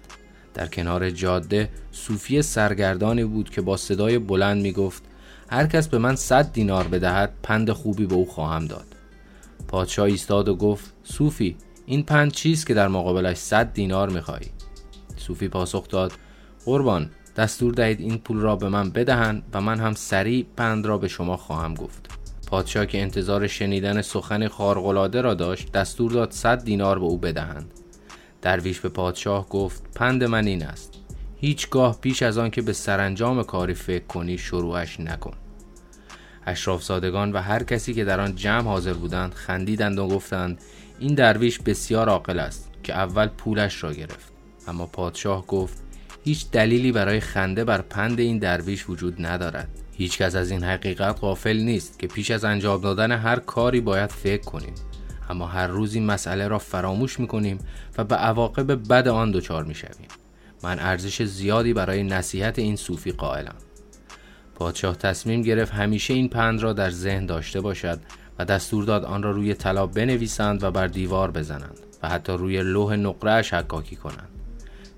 در 0.54 0.68
کنار 0.68 1.10
جاده 1.10 1.70
صوفی 1.92 2.42
سرگردانی 2.42 3.24
بود 3.24 3.50
که 3.50 3.62
با 3.62 3.78
صدای 3.78 4.20
بلند 4.20 4.62
می‌گفت 4.62 5.04
هر 5.50 5.68
کس 5.68 5.88
به 5.88 5.98
من 5.98 6.16
صد 6.16 6.54
دینار 6.54 6.88
بدهد 6.88 7.34
پند 7.44 7.72
خوبی 7.72 8.06
به 8.06 8.16
او 8.16 8.26
خواهم 8.26 8.66
داد. 8.66 8.86
پادشاه 9.68 10.06
ایستاد 10.06 10.50
و 10.50 10.56
گفت 10.56 10.94
صوفی 11.04 11.56
این 11.86 12.04
پند 12.04 12.32
چیست 12.32 12.68
که 12.68 12.74
در 12.74 12.88
مقابلش 12.88 13.38
صد 13.38 13.74
دینار 13.74 14.10
می‌خواهی؟ 14.10 14.48
صوفی 15.18 15.48
پاسخ 15.48 15.88
داد 15.88 16.14
قربان 16.66 17.10
دستور 17.38 17.74
دهید 17.74 18.00
این 18.00 18.18
پول 18.18 18.38
را 18.38 18.56
به 18.56 18.70
من 18.70 18.90
بدهند 18.90 19.44
و 19.54 19.62
من 19.62 19.80
هم 19.80 19.94
سریع 19.94 20.46
پند 20.58 20.86
را 20.86 20.98
به 20.98 21.08
شما 21.08 21.38
خواهم 21.38 21.74
گفت. 21.74 22.08
پادشاه 22.48 22.86
که 22.86 23.02
انتظار 23.02 23.48
شنیدن 23.48 24.02
سخن 24.02 24.48
خارقلاده 24.48 25.22
را 25.22 25.34
داشت 25.34 25.72
دستور 25.72 26.12
داد 26.12 26.32
صد 26.32 26.64
دینار 26.64 27.00
به 27.00 27.06
او 27.06 27.18
بدهند. 27.18 27.72
درویش 28.42 28.80
به 28.80 28.90
پادشاه 28.90 29.50
گفت 29.50 29.84
پند 29.96 30.24
من 30.24 30.48
این 30.48 30.64
است. 30.64 30.94
هیچگاه 31.40 32.02
پیش 32.02 32.24
از 32.24 32.38
آن 32.38 32.50
که 32.50 32.62
به 32.62 32.74
سرانجام 32.74 33.44
کاری 33.44 33.74
فکر 33.74 34.06
کنی 34.06 34.38
شروعش 34.38 35.00
نکن. 35.00 35.34
اشراف 36.46 36.84
زادگان 36.84 37.32
و 37.32 37.42
هر 37.42 37.64
کسی 37.64 37.94
که 37.94 38.06
در 38.06 38.20
آن 38.20 38.36
جمع 38.36 38.64
حاضر 38.64 38.94
بودند 38.94 39.34
خندیدند 39.34 40.00
و 40.00 40.08
گفتند 40.08 40.62
این 41.00 41.16
درویش 41.16 41.60
بسیار 41.60 42.10
عاقل 42.10 42.40
است 42.40 42.72
که 42.84 42.94
اول 42.94 43.28
پولش 43.28 43.84
را 43.84 43.94
گرفت. 43.94 44.32
اما 44.68 44.86
پادشاه 44.86 45.48
گفت 45.48 45.84
هیچ 46.24 46.52
دلیلی 46.52 46.92
برای 46.92 47.20
خنده 47.20 47.64
بر 47.64 47.82
پند 47.82 48.20
این 48.20 48.38
درویش 48.38 48.90
وجود 48.90 49.26
ندارد. 49.26 49.70
هیچکس 49.94 50.36
از 50.36 50.52
این 50.52 50.64
حقیقت 50.64 51.20
غافل 51.20 51.58
نیست 51.58 52.00
که 52.00 52.08
پیش 52.08 52.32
از 52.32 52.44
انجام 52.44 52.82
دادن 52.82 53.12
هر 53.12 53.40
کاری 53.40 53.82
باید 53.82 54.10
فکر 54.10 54.44
کنیم. 54.44 54.74
اما 55.30 55.48
هر 55.48 55.68
روز 55.68 55.96
این 55.96 56.06
مسئله 56.06 56.48
را 56.48 56.60
فراموش 56.60 57.20
می‌کنیم 57.20 57.60
و 57.98 58.04
به 58.04 58.16
عواقب 58.16 58.88
بد 58.90 59.08
آن 59.08 59.32
دچار 59.32 59.64
می‌شویم. 59.64 60.08
من 60.64 60.80
ارزش 60.80 61.24
زیادی 61.24 61.74
برای 61.74 62.04
نصیحت 62.04 62.60
این 62.60 62.76
صوفی 62.76 63.12
قائلم. 63.12 63.56
پادشاه 64.56 64.96
تصمیم 64.96 65.42
گرفت 65.42 65.74
همیشه 65.74 66.14
این 66.14 66.30
پند 66.30 66.62
را 66.62 66.74
در 66.74 66.90
ذهن 66.90 67.26
داشته 67.26 67.62
باشد 67.62 68.00
و 68.40 68.46
دستور 68.46 68.84
داد 68.84 69.06
آن 69.06 69.24
را 69.24 69.32
روی 69.32 69.54
طلا 69.54 69.88
بنویسند 69.88 70.64
و 70.64 70.72
بر 70.72 70.88
دیوار 70.88 71.32
بزنند 71.32 71.80
و 72.04 72.10
حتی 72.10 72.34
روی 72.34 72.62
لوح 72.64 72.96
نقره 72.96 73.46
حکاکی 73.52 73.96
کنند. 73.96 74.30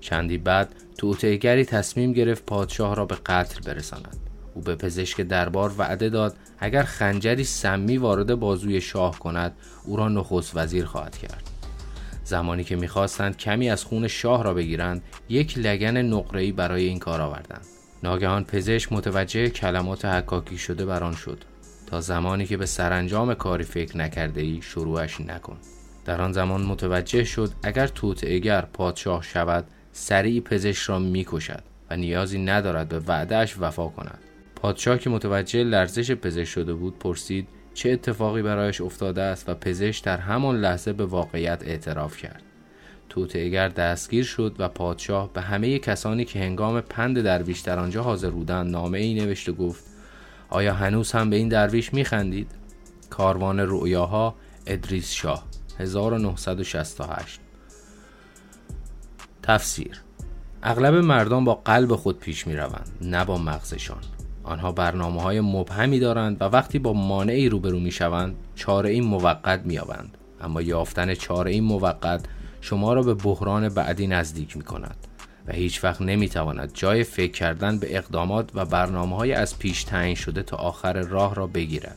چندی 0.00 0.38
بعد 0.38 0.74
توطئهگری 0.98 1.64
تصمیم 1.64 2.12
گرفت 2.12 2.46
پادشاه 2.46 2.96
را 2.96 3.04
به 3.04 3.14
قتل 3.26 3.60
برساند. 3.60 4.16
او 4.54 4.62
به 4.62 4.74
پزشک 4.74 5.20
دربار 5.20 5.72
وعده 5.78 6.08
داد 6.08 6.36
اگر 6.58 6.82
خنجری 6.82 7.44
سمی 7.44 7.98
وارد 7.98 8.34
بازوی 8.34 8.80
شاه 8.80 9.18
کند 9.18 9.56
او 9.84 9.96
را 9.96 10.08
نخست 10.08 10.56
وزیر 10.56 10.84
خواهد 10.84 11.18
کرد. 11.18 11.49
زمانی 12.30 12.64
که 12.64 12.76
می‌خواستند 12.76 13.36
کمی 13.36 13.70
از 13.70 13.84
خون 13.84 14.08
شاه 14.08 14.44
را 14.44 14.54
بگیرند 14.54 15.02
یک 15.28 15.58
لگن 15.58 15.96
نقره‌ای 15.96 16.52
برای 16.52 16.84
این 16.84 16.98
کار 16.98 17.20
آوردند. 17.20 17.66
ناگهان 18.02 18.44
پزشک 18.44 18.92
متوجه 18.92 19.48
کلمات 19.48 20.04
حکاکی 20.04 20.58
شده 20.58 20.84
بر 20.84 21.04
آن 21.04 21.14
شد. 21.14 21.44
تا 21.86 22.00
زمانی 22.00 22.46
که 22.46 22.56
به 22.56 22.66
سرانجام 22.66 23.34
کاری 23.34 23.64
فکر 23.64 23.96
نکرده 23.96 24.40
ای 24.40 24.62
شروعش 24.62 25.20
نکن. 25.20 25.56
در 26.04 26.20
آن 26.22 26.32
زمان 26.32 26.62
متوجه 26.62 27.24
شد 27.24 27.50
اگر 27.62 27.86
توطئهگر 27.86 28.60
پادشاه 28.60 29.22
شود 29.22 29.64
سریع 29.92 30.40
پزشک 30.40 30.82
را 30.82 30.98
می‌کشد 30.98 31.62
و 31.90 31.96
نیازی 31.96 32.38
ندارد 32.38 32.88
به 32.88 32.98
وعدهش 32.98 33.56
وفا 33.60 33.88
کند. 33.88 34.18
پادشاه 34.56 34.98
که 34.98 35.10
متوجه 35.10 35.64
لرزش 35.64 36.12
پزشک 36.12 36.44
شده 36.44 36.74
بود 36.74 36.98
پرسید 36.98 37.48
چه 37.80 37.90
اتفاقی 37.90 38.42
برایش 38.42 38.80
افتاده 38.80 39.22
است 39.22 39.48
و 39.48 39.54
پزشک 39.54 40.04
در 40.04 40.16
همان 40.16 40.60
لحظه 40.60 40.92
به 40.92 41.06
واقعیت 41.06 41.62
اعتراف 41.62 42.16
کرد. 42.16 42.42
توطئهگر 43.08 43.68
دستگیر 43.68 44.24
شد 44.24 44.56
و 44.58 44.68
پادشاه 44.68 45.32
به 45.32 45.40
همه 45.40 45.78
کسانی 45.78 46.24
که 46.24 46.38
هنگام 46.38 46.80
پند 46.80 47.22
درویش 47.22 47.60
در 47.60 47.78
آنجا 47.78 48.02
حاضر 48.02 48.30
بودند 48.30 48.70
نامه 48.70 48.98
ای 48.98 49.14
نوشت 49.14 49.48
و 49.48 49.52
گفت 49.52 49.84
آیا 50.48 50.74
هنوز 50.74 51.12
هم 51.12 51.30
به 51.30 51.36
این 51.36 51.48
درویش 51.48 51.94
میخندید؟ 51.94 52.50
کاروان 53.10 53.60
رؤیاها 53.60 54.34
ادریس 54.66 55.12
شاه 55.12 55.46
1968 55.78 57.40
تفسیر 59.42 60.00
اغلب 60.62 60.94
مردم 60.94 61.44
با 61.44 61.54
قلب 61.54 61.96
خود 61.96 62.18
پیش 62.18 62.46
می 62.46 62.56
روند 62.56 62.88
نه 63.00 63.24
با 63.24 63.38
مغزشان. 63.38 64.19
آنها 64.44 64.72
برنامه 64.72 65.22
های 65.22 65.40
مبهمی 65.40 65.98
دارند 65.98 66.36
و 66.40 66.44
وقتی 66.44 66.78
با 66.78 66.92
مانعی 66.92 67.48
روبرو 67.48 67.80
می 67.80 67.90
شوند 67.90 68.36
چاره 68.54 68.90
این 68.90 69.04
موقت 69.04 69.60
می 69.64 69.78
آوند. 69.78 70.16
اما 70.40 70.62
یافتن 70.62 71.14
چاره 71.14 71.50
این 71.50 71.64
موقت 71.64 72.24
شما 72.60 72.92
را 72.92 73.02
به 73.02 73.14
بحران 73.14 73.68
بعدی 73.68 74.06
نزدیک 74.06 74.56
می 74.56 74.62
کند 74.62 74.96
و 75.46 75.52
هیچ 75.52 75.84
وقت 75.84 76.02
نمی 76.02 76.28
تواند 76.28 76.70
جای 76.74 77.04
فکر 77.04 77.32
کردن 77.32 77.78
به 77.78 77.96
اقدامات 77.96 78.50
و 78.54 78.64
برنامه 78.64 79.16
های 79.16 79.32
از 79.32 79.58
پیش 79.58 79.84
تعیین 79.84 80.14
شده 80.14 80.42
تا 80.42 80.56
آخر 80.56 80.92
راه 80.92 81.34
را 81.34 81.46
بگیرد. 81.46 81.96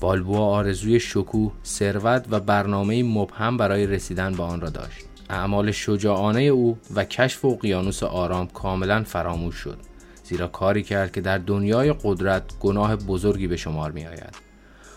بالبوا 0.00 0.46
آرزوی 0.46 1.00
شکوه، 1.00 1.52
ثروت 1.64 2.26
و 2.30 2.40
برنامه 2.40 3.02
مبهم 3.02 3.56
برای 3.56 3.86
رسیدن 3.86 4.32
به 4.32 4.42
آن 4.42 4.60
را 4.60 4.70
داشت. 4.70 5.04
اعمال 5.30 5.70
شجاعانه 5.70 6.42
او 6.42 6.78
و 6.94 7.04
کشف 7.04 7.44
اقیانوس 7.44 8.02
آرام 8.02 8.46
کاملا 8.46 9.02
فراموش 9.02 9.54
شد. 9.54 9.78
زیرا 10.24 10.48
کاری 10.48 10.82
کرد 10.82 11.12
که 11.12 11.20
در 11.20 11.38
دنیای 11.38 11.94
قدرت 12.02 12.42
گناه 12.60 12.96
بزرگی 12.96 13.46
به 13.46 13.56
شمار 13.56 13.90
می 13.90 14.06
آید. 14.06 14.34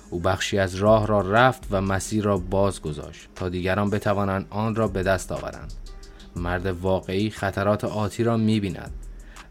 او 0.09 0.19
بخشی 0.19 0.59
از 0.59 0.75
راه 0.75 1.07
را 1.07 1.21
رفت 1.21 1.67
و 1.71 1.81
مسیر 1.81 2.23
را 2.23 2.37
باز 2.37 2.81
گذاشت 2.81 3.27
تا 3.35 3.49
دیگران 3.49 3.89
بتوانند 3.89 4.47
آن 4.49 4.75
را 4.75 4.87
به 4.87 5.03
دست 5.03 5.31
آورند. 5.31 5.73
مرد 6.35 6.65
واقعی 6.65 7.29
خطرات 7.29 7.83
آتی 7.83 8.23
را 8.23 8.37
می 8.37 8.59
بیند 8.59 8.91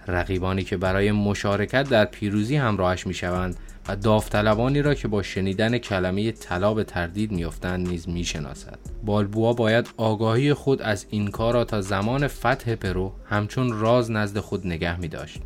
رقیبانی 0.07 0.65
که 0.65 0.77
برای 0.77 1.13
مشارکت 1.13 1.89
در 1.89 2.05
پیروزی 2.05 2.57
همراهش 2.57 3.07
می 3.07 3.15
شوند 3.15 3.57
و 3.89 3.97
داوطلبانی 3.97 4.83
را 4.83 4.95
که 4.95 5.09
با 5.09 5.23
شنیدن 5.23 5.79
کلمه 5.79 6.33
طلا 6.33 6.75
به 6.75 6.85
تردید 6.85 7.33
میافتند 7.33 7.89
نیز 7.89 8.09
می‌شناسد. 8.09 8.79
بالبوا 9.05 9.53
باید 9.53 9.89
آگاهی 9.97 10.55
خود 10.55 10.83
از 10.83 11.07
این 11.11 11.31
کار 11.31 11.55
را 11.55 11.65
تا 11.65 11.81
زمان 11.81 12.29
فتح 12.29 12.75
پرو 12.75 13.13
همچون 13.25 13.81
راز 13.81 14.11
نزد 14.11 14.39
خود 14.39 14.67
نگه 14.67 15.01
می 15.01 15.09
داشت 15.09 15.41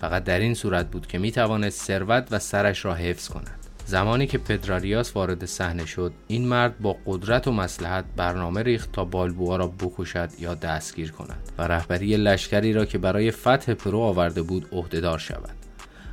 فقط 0.00 0.24
در 0.24 0.38
این 0.38 0.54
صورت 0.54 0.90
بود 0.90 1.06
که 1.06 1.18
می 1.18 1.32
توانست 1.32 1.86
ثروت 1.86 2.28
و 2.30 2.38
سرش 2.38 2.84
را 2.84 2.94
حفظ 2.94 3.28
کند. 3.28 3.60
زمانی 3.86 4.26
که 4.26 4.38
پدراریاس 4.38 5.16
وارد 5.16 5.44
صحنه 5.44 5.86
شد 5.86 6.12
این 6.26 6.48
مرد 6.48 6.78
با 6.78 6.96
قدرت 7.06 7.48
و 7.48 7.52
مسلحت 7.52 8.04
برنامه 8.16 8.62
ریخت 8.62 8.92
تا 8.92 9.04
بالبوا 9.04 9.56
را 9.56 9.66
بکشد 9.66 10.30
یا 10.38 10.54
دستگیر 10.54 11.10
کند 11.10 11.52
و 11.58 11.62
رهبری 11.62 12.16
لشکری 12.16 12.72
را 12.72 12.84
که 12.84 12.98
برای 12.98 13.30
فتح 13.30 13.74
پرو 13.74 13.98
آورده 13.98 14.42
بود 14.42 14.68
عهدهدار 14.72 15.18
شود. 15.18 15.56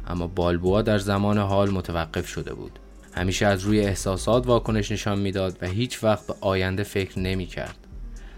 اما 0.08 0.28
بالبوا 0.28 0.82
در 0.82 0.98
زمان 0.98 1.38
حال 1.38 1.70
متوقف 1.70 2.28
شده 2.28 2.54
بود. 2.54 2.80
همیشه 3.14 3.46
از 3.46 3.64
روی 3.64 3.80
احساسات 3.80 4.48
واکنش 4.48 4.92
نشان 4.92 5.20
می‌داد 5.20 5.58
و 5.62 5.68
هیچ 5.68 6.04
وقت 6.04 6.28
به 6.28 6.34
آینده 6.42 6.84
فکر 6.84 7.20
نمی 7.20 7.46
کرد. 7.46 7.87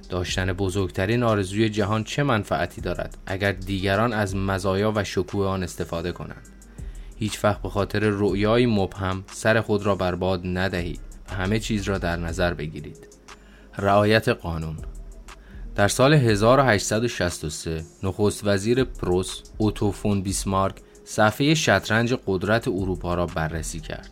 داشتن 0.09 0.53
بزرگترین 0.53 1.23
آرزوی 1.23 1.69
جهان 1.69 2.03
چه 2.03 2.23
منفعتی 2.23 2.81
دارد 2.81 3.17
اگر 3.25 3.51
دیگران 3.51 4.13
از 4.13 4.35
مزایا 4.35 4.93
و 4.95 5.03
شکوه 5.03 5.45
آن 5.45 5.63
استفاده 5.63 6.11
کنند 6.11 6.47
هیچ 7.15 7.43
وقت 7.43 7.61
به 7.61 7.69
خاطر 7.69 7.99
رؤیای 7.99 8.65
مبهم 8.65 9.23
سر 9.31 9.61
خود 9.61 9.85
را 9.85 9.95
برباد 9.95 10.41
ندهید 10.43 10.99
و 11.29 11.33
همه 11.33 11.59
چیز 11.59 11.83
را 11.83 11.97
در 11.97 12.15
نظر 12.15 12.53
بگیرید 12.53 13.07
رعایت 13.77 14.29
قانون 14.29 14.77
در 15.75 15.87
سال 15.87 16.13
1863 16.13 17.83
نخست 18.03 18.41
وزیر 18.43 18.83
پروس 18.83 19.41
اوتوفون 19.57 20.21
بیسمارک 20.21 20.75
صفحه 21.05 21.53
شطرنج 21.53 22.13
قدرت 22.27 22.67
اروپا 22.67 23.13
را 23.13 23.25
بررسی 23.25 23.79
کرد. 23.79 24.11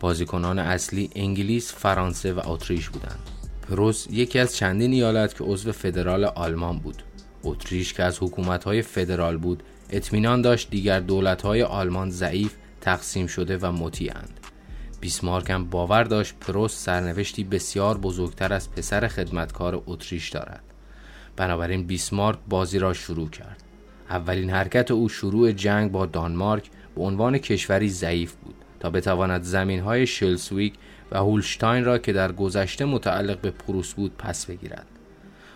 بازیکنان 0.00 0.58
اصلی 0.58 1.10
انگلیس، 1.16 1.72
فرانسه 1.72 2.32
و 2.32 2.40
اتریش 2.44 2.88
بودند. 2.88 3.33
پروس 3.68 4.06
یکی 4.10 4.38
از 4.38 4.56
چندین 4.56 4.92
ایالت 4.92 5.38
که 5.38 5.44
عضو 5.44 5.72
فدرال 5.72 6.24
آلمان 6.24 6.78
بود. 6.78 7.02
اتریش 7.44 7.92
که 7.92 8.02
از 8.02 8.18
حکومت‌های 8.22 8.82
فدرال 8.82 9.36
بود، 9.36 9.62
اطمینان 9.90 10.42
داشت 10.42 10.70
دیگر 10.70 11.00
دولت‌های 11.00 11.62
آلمان 11.62 12.10
ضعیف، 12.10 12.54
تقسیم 12.80 13.26
شده 13.26 13.58
و 13.58 13.72
مطیعند. 13.72 14.40
بیسمارک 15.00 15.50
هم 15.50 15.64
باور 15.64 16.04
داشت 16.04 16.34
پروس 16.40 16.84
سرنوشتی 16.84 17.44
بسیار 17.44 17.98
بزرگتر 17.98 18.52
از 18.52 18.70
پسر 18.70 19.08
خدمتکار 19.08 19.82
اتریش 19.86 20.28
دارد. 20.28 20.62
بنابراین 21.36 21.86
بیسمارک 21.86 22.38
بازی 22.48 22.78
را 22.78 22.92
شروع 22.92 23.28
کرد. 23.28 23.62
اولین 24.10 24.50
حرکت 24.50 24.90
او 24.90 25.08
شروع 25.08 25.52
جنگ 25.52 25.92
با 25.92 26.06
دانمارک 26.06 26.70
به 26.94 27.02
عنوان 27.02 27.38
کشوری 27.38 27.88
ضعیف 27.88 28.32
بود 28.32 28.63
تا 28.84 28.90
بتواند 28.90 29.42
زمین 29.42 29.80
های 29.80 30.06
شلسویک 30.06 30.74
و 31.12 31.18
هولشتاین 31.18 31.84
را 31.84 31.98
که 31.98 32.12
در 32.12 32.32
گذشته 32.32 32.84
متعلق 32.84 33.40
به 33.40 33.50
پروس 33.50 33.94
بود 33.94 34.16
پس 34.18 34.46
بگیرد. 34.46 34.86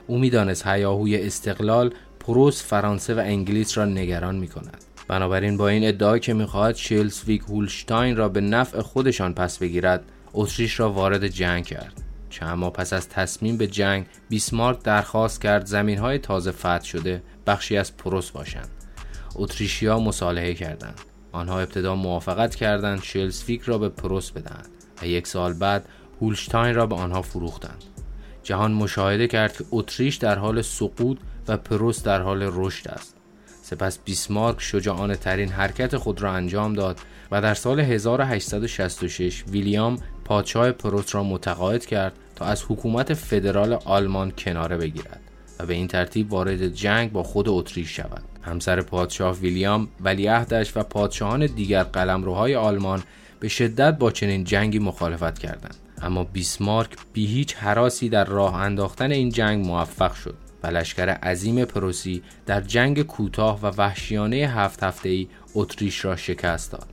او 0.06 0.18
می‌دانست 0.18 0.66
هیاهوی 0.66 1.16
استقلال 1.16 1.94
پروس 2.20 2.62
فرانسه 2.62 3.14
و 3.14 3.18
انگلیس 3.18 3.78
را 3.78 3.84
نگران 3.84 4.36
می 4.36 4.48
کند 4.48 4.84
بنابراین 5.08 5.56
با 5.56 5.68
این 5.68 5.88
ادعا 5.88 6.18
که 6.18 6.34
می‌خواهد 6.34 6.76
شلسویک 6.76 7.42
هولشتاین 7.42 8.16
را 8.16 8.28
به 8.28 8.40
نفع 8.40 8.80
خودشان 8.80 9.34
پس 9.34 9.58
بگیرد 9.58 10.04
اتریش 10.34 10.80
را 10.80 10.92
وارد 10.92 11.26
جنگ 11.26 11.64
کرد. 11.64 12.02
چند 12.30 12.58
ماه 12.58 12.72
پس 12.72 12.92
از 12.92 13.08
تصمیم 13.08 13.56
به 13.56 13.66
جنگ 13.66 14.06
بیسمارک 14.28 14.82
درخواست 14.82 15.42
کرد 15.42 15.66
زمین 15.66 15.98
های 15.98 16.18
تازه 16.18 16.50
فتح 16.50 16.84
شده 16.84 17.22
بخشی 17.46 17.76
از 17.76 17.96
پروس 17.96 18.30
باشند. 18.30 18.68
اتریشیا 19.34 19.98
مصالحه 19.98 20.54
کردند. 20.54 21.00
آنها 21.32 21.60
ابتدا 21.60 21.94
موافقت 21.94 22.54
کردند 22.54 23.02
شلسفیک 23.02 23.62
را 23.62 23.78
به 23.78 23.88
پروس 23.88 24.30
بدهند 24.30 24.68
و 25.02 25.06
یک 25.06 25.26
سال 25.26 25.52
بعد 25.52 25.88
هولشتاین 26.20 26.74
را 26.74 26.86
به 26.86 26.94
آنها 26.94 27.22
فروختند. 27.22 27.84
جهان 28.42 28.72
مشاهده 28.72 29.26
کرد 29.26 29.56
که 29.56 29.64
اتریش 29.70 30.16
در 30.16 30.38
حال 30.38 30.62
سقوط 30.62 31.18
و 31.48 31.56
پروس 31.56 32.02
در 32.02 32.20
حال 32.20 32.50
رشد 32.52 32.88
است. 32.88 33.14
سپس 33.62 33.98
بیسمارک 34.04 34.60
شجاعانه 34.60 35.16
ترین 35.16 35.48
حرکت 35.48 35.96
خود 35.96 36.22
را 36.22 36.32
انجام 36.32 36.74
داد 36.74 37.00
و 37.30 37.42
در 37.42 37.54
سال 37.54 37.80
1866 37.80 39.44
ویلیام 39.50 39.98
پادشاه 40.24 40.72
پروس 40.72 41.14
را 41.14 41.24
متقاعد 41.24 41.86
کرد 41.86 42.12
تا 42.36 42.44
از 42.44 42.64
حکومت 42.68 43.14
فدرال 43.14 43.72
آلمان 43.72 44.30
کناره 44.38 44.76
بگیرد 44.76 45.20
و 45.58 45.66
به 45.66 45.74
این 45.74 45.88
ترتیب 45.88 46.32
وارد 46.32 46.68
جنگ 46.68 47.12
با 47.12 47.22
خود 47.22 47.48
اتریش 47.48 47.96
شود. 47.96 48.22
همسر 48.48 48.80
پادشاه 48.80 49.36
ویلیام 49.36 49.88
ولیعهدش 50.00 50.76
و 50.76 50.82
پادشاهان 50.82 51.46
دیگر 51.46 51.82
قلمروهای 51.82 52.56
آلمان 52.56 53.02
به 53.40 53.48
شدت 53.48 53.98
با 53.98 54.10
چنین 54.10 54.44
جنگی 54.44 54.78
مخالفت 54.78 55.38
کردند. 55.38 55.76
اما 56.02 56.24
بیسمارک 56.24 56.90
بی 57.12 57.26
هیچ 57.26 57.56
حراسی 57.56 58.08
در 58.08 58.24
راه 58.24 58.54
انداختن 58.54 59.12
این 59.12 59.30
جنگ 59.30 59.66
موفق 59.66 60.14
شد 60.14 60.34
و 60.62 60.66
لشکر 60.66 61.08
عظیم 61.08 61.64
پروسی 61.64 62.22
در 62.46 62.60
جنگ 62.60 63.02
کوتاه 63.02 63.60
و 63.62 63.66
وحشیانه 63.66 64.36
هفت 64.36 64.82
هفته 64.82 65.08
ای 65.08 65.28
اتریش 65.54 66.04
را 66.04 66.16
شکست 66.16 66.72
داد. 66.72 66.88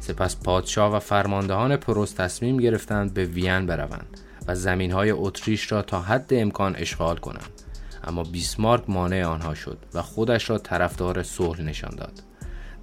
سپس 0.00 0.36
پادشاه 0.36 0.96
و 0.96 0.98
فرماندهان 0.98 1.76
پروس 1.76 2.12
تصمیم 2.12 2.56
گرفتند 2.56 3.14
به 3.14 3.24
وین 3.24 3.66
بروند 3.66 4.20
و 4.46 4.54
زمین 4.54 4.92
های 4.92 5.10
اتریش 5.10 5.72
را 5.72 5.82
تا 5.82 6.00
حد 6.00 6.34
امکان 6.34 6.76
اشغال 6.76 7.16
کنند. 7.16 7.61
اما 8.04 8.22
بیسمارک 8.22 8.90
مانع 8.90 9.24
آنها 9.24 9.54
شد 9.54 9.78
و 9.94 10.02
خودش 10.02 10.50
را 10.50 10.58
طرفدار 10.58 11.22
صلح 11.22 11.60
نشان 11.60 11.96
داد. 11.96 12.22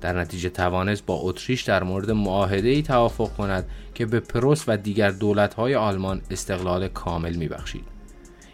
در 0.02 0.20
نتیجه 0.20 0.50
توانست 0.50 1.06
با 1.06 1.16
اتریش 1.16 1.64
در 1.64 1.84
مورد 1.84 2.12
معاهده 2.12 2.70
ای 2.70 2.82
توافق 2.82 3.36
کند 3.38 3.68
که 3.94 4.06
به 4.06 4.20
پروس 4.20 4.64
و 4.68 4.78
دیگر 4.78 5.12
دولت 5.12 5.54
های 5.54 5.76
آلمان 5.76 6.22
استقلال 6.32 6.88
کامل 6.88 7.36
میبخشید. 7.36 7.86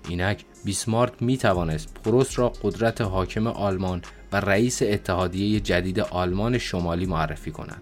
اینک 0.10 0.46
بیسمارک 0.66 1.24
می 1.24 1.38
توانست 1.38 1.94
پروس 2.04 2.40
را 2.40 2.50
قدرت 2.50 3.02
حاکم 3.02 3.48
آلمان 3.48 4.02
و 4.32 4.40
رئیس 4.40 4.82
اتحادیه 4.82 5.60
جدید 5.60 6.00
آلمان 6.00 6.58
شمالی 6.58 7.06
معرفی 7.06 7.52
کند. 7.52 7.82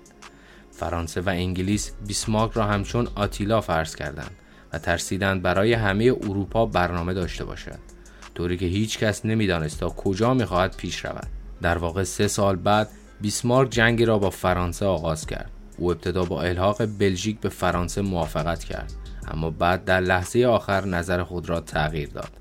فرانسه 0.72 1.22
و 1.22 1.30
انگلیس 1.30 1.92
بیسمارک 2.08 2.52
را 2.52 2.64
همچون 2.64 3.08
آتیلا 3.16 3.62
فرض 3.62 3.96
کردند 3.96 4.32
و 4.74 4.78
ترسیدند 4.78 5.42
برای 5.42 5.74
همه 5.74 6.06
اروپا 6.06 6.66
برنامه 6.66 7.14
داشته 7.14 7.46
باشد. 7.46 7.93
طوری 8.36 8.58
که 8.58 8.66
هیچ 8.66 9.00
کس 9.00 9.26
نمی‌دانست 9.26 9.80
تا 9.80 9.90
کجا 9.90 10.34
می‌خواهد 10.34 10.78
پیش 10.78 11.06
رود. 11.06 11.28
در 11.62 11.78
واقع 11.78 12.04
سه 12.04 12.28
سال 12.28 12.56
بعد 12.56 12.90
بیسمارک 13.22 13.70
جنگی 13.70 14.06
را 14.06 14.20
با 14.20 14.30
فرانسه 14.30 14.86
آغاز 14.86 15.26
کرد. 15.26 15.52
او 15.78 15.92
ابتدا 15.92 16.26
با 16.26 16.42
الحاق 16.42 16.86
بلژیک 16.86 17.40
به 17.40 17.50
فرانسه 17.50 18.02
موافقت 18.02 18.64
کرد 18.64 18.94
اما 19.28 19.50
بعد 19.50 19.86
در 19.86 20.00
لحظه 20.00 20.46
آخر 20.46 20.86
نظر 20.86 21.24
خود 21.24 21.50
را 21.50 21.60
تغییر 21.60 22.10
داد. 22.10 22.32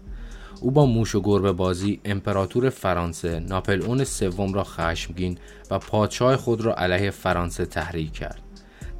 او 0.60 0.70
با 0.70 0.86
موش 0.86 1.14
و 1.14 1.20
گربه 1.20 1.52
بازی 1.52 2.00
امپراتور 2.04 2.70
فرانسه 2.70 3.40
ناپل 3.40 3.82
اون 3.82 4.04
سوم 4.04 4.54
را 4.54 4.64
خشمگین 4.64 5.38
و 5.70 5.78
پادشاه 5.78 6.36
خود 6.36 6.60
را 6.60 6.74
علیه 6.74 7.10
فرانسه 7.10 7.66
تحریک 7.66 8.12
کرد. 8.12 8.40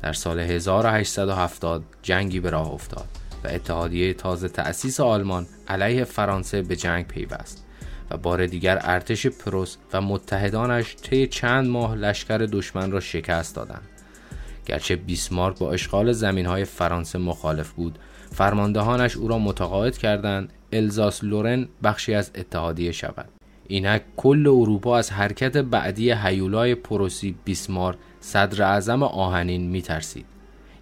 در 0.03 0.13
سال 0.13 0.39
1870 0.39 1.83
جنگی 2.03 2.41
به 2.41 2.51
راه 2.51 2.71
افتاد. 2.73 3.22
و 3.45 3.49
اتحادیه 3.49 4.15
تازه 4.15 4.49
تأسیس 4.49 5.01
آلمان 5.01 5.47
علیه 5.69 6.05
فرانسه 6.05 6.63
به 6.63 6.77
جنگ 6.77 7.07
پیوست 7.07 7.65
و 8.11 8.17
بار 8.17 8.47
دیگر 8.47 8.79
ارتش 8.83 9.27
پروس 9.27 9.77
و 9.93 10.01
متحدانش 10.01 10.97
طی 10.97 11.27
چند 11.27 11.69
ماه 11.69 11.95
لشکر 11.95 12.39
دشمن 12.39 12.91
را 12.91 13.01
شکست 13.01 13.57
دادند. 13.57 13.89
گرچه 14.67 14.97
بیسمارک 14.97 15.59
با 15.59 15.73
اشغال 15.73 16.13
زمین 16.13 16.47
های 16.47 16.65
فرانسه 16.65 17.19
مخالف 17.19 17.71
بود 17.71 17.99
فرماندهانش 18.33 19.17
او 19.17 19.29
را 19.29 19.39
متقاعد 19.39 19.99
کردند. 19.99 20.53
الزاس 20.73 21.25
لورن 21.25 21.69
بخشی 21.83 22.15
از 22.15 22.31
اتحادیه 22.35 22.93
شود. 22.93 23.29
اینک 23.69 24.03
کل 24.17 24.47
اروپا 24.47 24.99
از 24.99 25.13
حرکت 25.13 25.57
بعدی 25.57 26.13
هیولای 26.13 26.75
پروسی 26.75 27.35
بیسمارک 27.45 27.99
صدر 28.21 28.63
اعظم 28.63 29.03
آهنین 29.03 29.71
میترسید. 29.71 30.27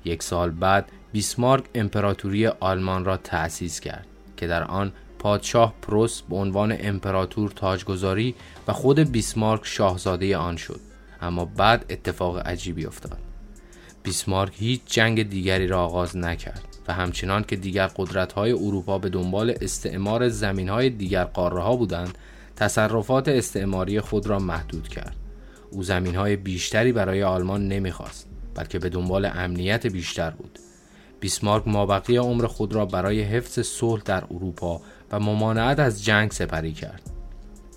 یک 0.05 0.23
سال 0.23 0.51
بعد 0.51 0.89
بیسمارک 1.13 1.65
امپراتوری 1.75 2.47
آلمان 2.47 3.05
را 3.05 3.17
تأسیس 3.17 3.81
کرد 3.81 4.07
که 4.37 4.47
در 4.47 4.65
آن 4.65 4.93
پادشاه 5.19 5.75
پروس 5.83 6.23
به 6.23 6.37
عنوان 6.37 6.77
امپراتور 6.81 7.51
تاجگذاری 7.51 8.35
و 8.69 8.73
خود 8.73 8.99
بیسمارک 8.99 9.61
شاهزاده 9.65 10.37
آن 10.37 10.57
شد 10.57 10.81
اما 11.21 11.45
بعد 11.45 11.85
اتفاق 11.91 12.39
عجیبی 12.39 12.87
افتاد. 12.87 13.19
بیسمارک 14.03 14.53
هیچ 14.57 14.81
جنگ 14.87 15.29
دیگری 15.29 15.67
را 15.67 15.85
آغاز 15.85 16.17
نکرد 16.17 16.65
و 16.89 16.93
همچنان 16.93 17.45
که 17.45 17.57
دیگر 17.57 17.87
قدرت 17.87 18.33
های 18.33 18.53
اروپا 18.53 18.99
به 18.99 19.09
دنبال 19.09 19.55
استعمار 19.61 20.29
زمین 20.29 20.69
های 20.69 20.91
دیگر 20.91 21.25
قاره 21.25 21.63
ها 21.63 21.77
بودند 21.77 22.19
تصرفات 22.57 23.29
استعماری 23.29 24.01
خود 24.01 24.27
را 24.27 24.39
محدود 24.39 24.89
کرد. 24.89 25.17
او 25.71 25.83
زمین 25.83 26.15
های 26.15 26.37
بیشتری 26.37 26.93
برای 26.93 27.23
آلمان 27.23 27.69
نمی‌خواست 27.69 28.27
بلکه 28.55 28.79
به 28.79 28.89
دنبال 28.89 29.31
امنیت 29.35 29.87
بیشتر 29.87 30.31
بود. 30.31 30.59
بیسمارک 31.21 31.69
مابقی 31.69 32.17
عمر 32.17 32.47
خود 32.47 32.73
را 32.73 32.87
برای 32.87 33.23
حفظ 33.23 33.61
صلح 33.61 34.03
در 34.03 34.25
اروپا 34.31 34.81
و 35.13 35.21
ممانعت 35.21 35.79
از 35.79 36.05
جنگ 36.05 36.31
سپری 36.31 36.73
کرد. 36.73 37.03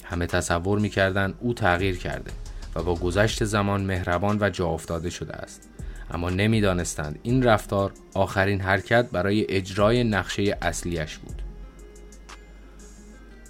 همه 0.04 0.28
تصور 0.28 0.80
می‌کردند 0.80 1.34
او 1.40 1.54
تغییر 1.54 1.98
کرده 1.98 2.32
و 2.76 2.84
با 2.84 2.96
گذشت 2.96 3.44
زمان 3.44 3.82
مهربان 3.82 4.38
و 4.42 4.50
جا 4.50 4.68
افتاده 4.68 5.10
شده 5.10 5.34
است. 5.34 5.70
اما 6.12 6.30
نمی‌دانستند 6.30 7.20
این 7.24 7.44
رفتار 7.44 7.92
آخرین 8.14 8.62
حرکت 8.62 9.10
برای 9.12 9.46
اجرای 9.50 10.04
نقشه 10.04 10.58
اصلیش 10.62 11.18
بود. 11.18 11.42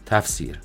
تفسیر 0.05 0.59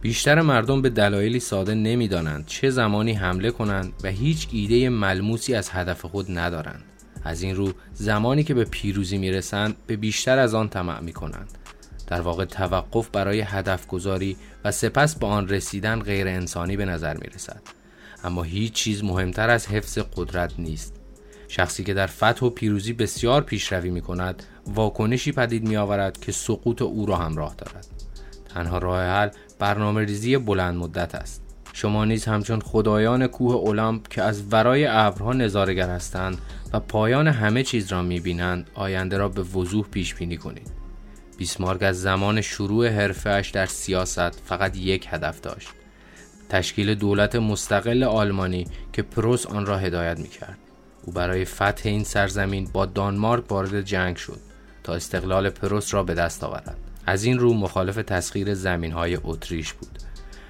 بیشتر 0.00 0.40
مردم 0.40 0.82
به 0.82 0.90
دلایلی 0.90 1.40
ساده 1.40 1.74
نمی‌دانند 1.74 2.46
چه 2.46 2.70
زمانی 2.70 3.12
حمله 3.12 3.50
کنند 3.50 3.92
و 4.04 4.08
هیچ 4.08 4.48
ایده 4.52 4.88
ملموسی 4.88 5.54
از 5.54 5.70
هدف 5.70 6.04
خود 6.04 6.38
ندارند. 6.38 6.82
از 7.24 7.42
این 7.42 7.56
رو 7.56 7.72
زمانی 7.94 8.44
که 8.44 8.54
به 8.54 8.64
پیروزی 8.64 9.18
می‌رسند 9.18 9.76
به 9.86 9.96
بیشتر 9.96 10.38
از 10.38 10.54
آن 10.54 10.68
طمع 10.68 11.00
می 11.00 11.12
کنند 11.12 11.58
در 12.06 12.20
واقع 12.20 12.44
توقف 12.44 13.08
برای 13.08 13.40
هدف 13.40 13.86
گذاری 13.86 14.36
و 14.64 14.70
سپس 14.70 15.14
به 15.14 15.26
آن 15.26 15.48
رسیدن 15.48 16.00
غیر 16.00 16.28
انسانی 16.28 16.76
به 16.76 16.84
نظر 16.84 17.14
می 17.14 17.26
رسد 17.34 17.62
اما 18.24 18.42
هیچ 18.42 18.72
چیز 18.72 19.04
مهمتر 19.04 19.50
از 19.50 19.66
حفظ 19.66 19.98
قدرت 20.16 20.52
نیست. 20.58 20.94
شخصی 21.48 21.84
که 21.84 21.94
در 21.94 22.06
فتح 22.06 22.46
و 22.46 22.50
پیروزی 22.50 22.92
بسیار 22.92 23.42
پیشروی 23.42 23.90
می 23.90 24.00
کند 24.00 24.42
واکنشی 24.66 25.32
پدید 25.32 25.68
می 25.68 25.76
آورد 25.76 26.20
که 26.20 26.32
سقوط 26.32 26.82
او 26.82 27.06
را 27.06 27.16
همراه 27.16 27.54
دارد. 27.58 27.86
تنها 28.54 28.78
راه 28.78 29.02
حل 29.02 29.28
برنامه 29.58 30.04
ریزی 30.04 30.36
بلند 30.36 30.76
مدت 30.76 31.14
است. 31.14 31.42
شما 31.72 32.04
نیز 32.04 32.24
همچون 32.24 32.60
خدایان 32.60 33.26
کوه 33.26 33.54
اولمپ 33.54 34.08
که 34.08 34.22
از 34.22 34.42
ورای 34.52 34.86
ابرها 34.86 35.32
نظارگر 35.32 35.90
هستند 35.90 36.38
و 36.72 36.80
پایان 36.80 37.28
همه 37.28 37.62
چیز 37.62 37.92
را 37.92 38.02
می‌بینند 38.02 38.70
آینده 38.74 39.18
را 39.18 39.28
به 39.28 39.42
وضوح 39.42 39.86
پیش 39.88 40.14
بینی 40.14 40.36
کنید. 40.36 40.70
بیسمارک 41.38 41.82
از 41.82 42.00
زمان 42.00 42.40
شروع 42.40 42.88
حرفهاش 42.88 43.50
در 43.50 43.66
سیاست 43.66 44.30
فقط 44.30 44.76
یک 44.76 45.06
هدف 45.10 45.40
داشت. 45.40 45.68
تشکیل 46.48 46.94
دولت 46.94 47.36
مستقل 47.36 48.04
آلمانی 48.04 48.66
که 48.92 49.02
پروس 49.02 49.46
آن 49.46 49.66
را 49.66 49.78
هدایت 49.78 50.18
می‌کرد. 50.18 50.58
او 51.02 51.12
برای 51.12 51.44
فتح 51.44 51.82
این 51.84 52.04
سرزمین 52.04 52.68
با 52.72 52.86
دانمارک 52.86 53.52
وارد 53.52 53.80
جنگ 53.80 54.16
شد 54.16 54.40
تا 54.82 54.94
استقلال 54.94 55.50
پروس 55.50 55.94
را 55.94 56.02
به 56.02 56.14
دست 56.14 56.44
آورد. 56.44 56.76
از 57.06 57.24
این 57.24 57.38
رو 57.38 57.54
مخالف 57.54 57.96
تسخیر 57.96 58.54
زمین 58.54 58.92
های 58.92 59.18
اتریش 59.24 59.72
بود. 59.72 59.98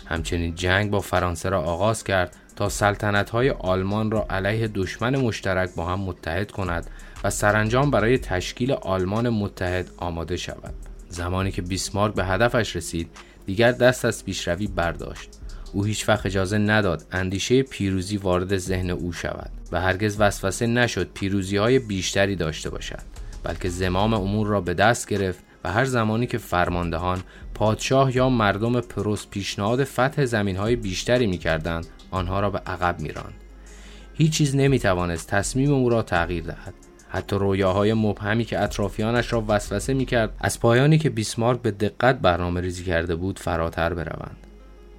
همچنین 0.06 0.54
جنگ 0.54 0.90
با 0.90 1.00
فرانسه 1.00 1.48
را 1.48 1.62
آغاز 1.62 2.04
کرد 2.04 2.36
سلطنت 2.68 3.30
های 3.30 3.50
آلمان 3.50 4.10
را 4.10 4.26
علیه 4.30 4.68
دشمن 4.68 5.16
مشترک 5.16 5.74
با 5.74 5.86
هم 5.86 6.00
متحد 6.00 6.50
کند 6.50 6.90
و 7.24 7.30
سرانجام 7.30 7.90
برای 7.90 8.18
تشکیل 8.18 8.72
آلمان 8.72 9.28
متحد 9.28 9.90
آماده 9.96 10.36
شود. 10.36 10.74
زمانی 11.08 11.50
که 11.50 11.62
بیسمارک 11.62 12.14
به 12.14 12.24
هدفش 12.24 12.76
رسید 12.76 13.10
دیگر 13.46 13.72
دست 13.72 14.04
از 14.04 14.24
پیشروی 14.24 14.66
برداشت. 14.66 15.28
او 15.72 15.84
هیچ 15.84 16.08
وقت 16.08 16.26
اجازه 16.26 16.58
نداد 16.58 17.04
اندیشه 17.12 17.62
پیروزی 17.62 18.16
وارد 18.16 18.56
ذهن 18.56 18.90
او 18.90 19.12
شود 19.12 19.50
و 19.72 19.80
هرگز 19.80 20.20
وسوسه 20.20 20.66
نشد 20.66 21.10
پیروزی 21.14 21.56
های 21.56 21.78
بیشتری 21.78 22.36
داشته 22.36 22.70
باشد 22.70 23.02
بلکه 23.42 23.68
زمام 23.68 24.14
امور 24.14 24.46
را 24.46 24.60
به 24.60 24.74
دست 24.74 25.08
گرفت 25.08 25.44
و 25.64 25.72
هر 25.72 25.84
زمانی 25.84 26.26
که 26.26 26.38
فرماندهان 26.38 27.22
پادشاه 27.54 28.16
یا 28.16 28.28
مردم 28.28 28.80
پروس 28.80 29.26
پیشنهاد 29.26 29.84
فتح 29.84 30.24
زمین 30.24 30.56
های 30.56 30.76
بیشتری 30.76 31.26
می 31.26 31.38
کردند 31.38 31.86
آنها 32.10 32.40
را 32.40 32.50
به 32.50 32.58
عقب 32.58 33.00
میراند. 33.00 33.34
هیچ 34.14 34.32
چیز 34.32 34.56
نمی 34.56 34.78
توانست 34.78 35.28
تصمیم 35.28 35.72
او 35.72 35.88
را 35.88 36.02
تغییر 36.02 36.44
دهد. 36.44 36.74
حتی 37.08 37.36
رویاهای 37.36 37.94
مبهمی 37.94 38.44
که 38.44 38.60
اطرافیانش 38.60 39.32
را 39.32 39.44
وسوسه 39.48 39.94
می 39.94 40.04
کرد 40.04 40.36
از 40.40 40.60
پایانی 40.60 40.98
که 40.98 41.10
بیسمارک 41.10 41.62
به 41.62 41.70
دقت 41.70 42.18
برنامه 42.18 42.60
ریزی 42.60 42.84
کرده 42.84 43.16
بود 43.16 43.38
فراتر 43.38 43.94
بروند. 43.94 44.36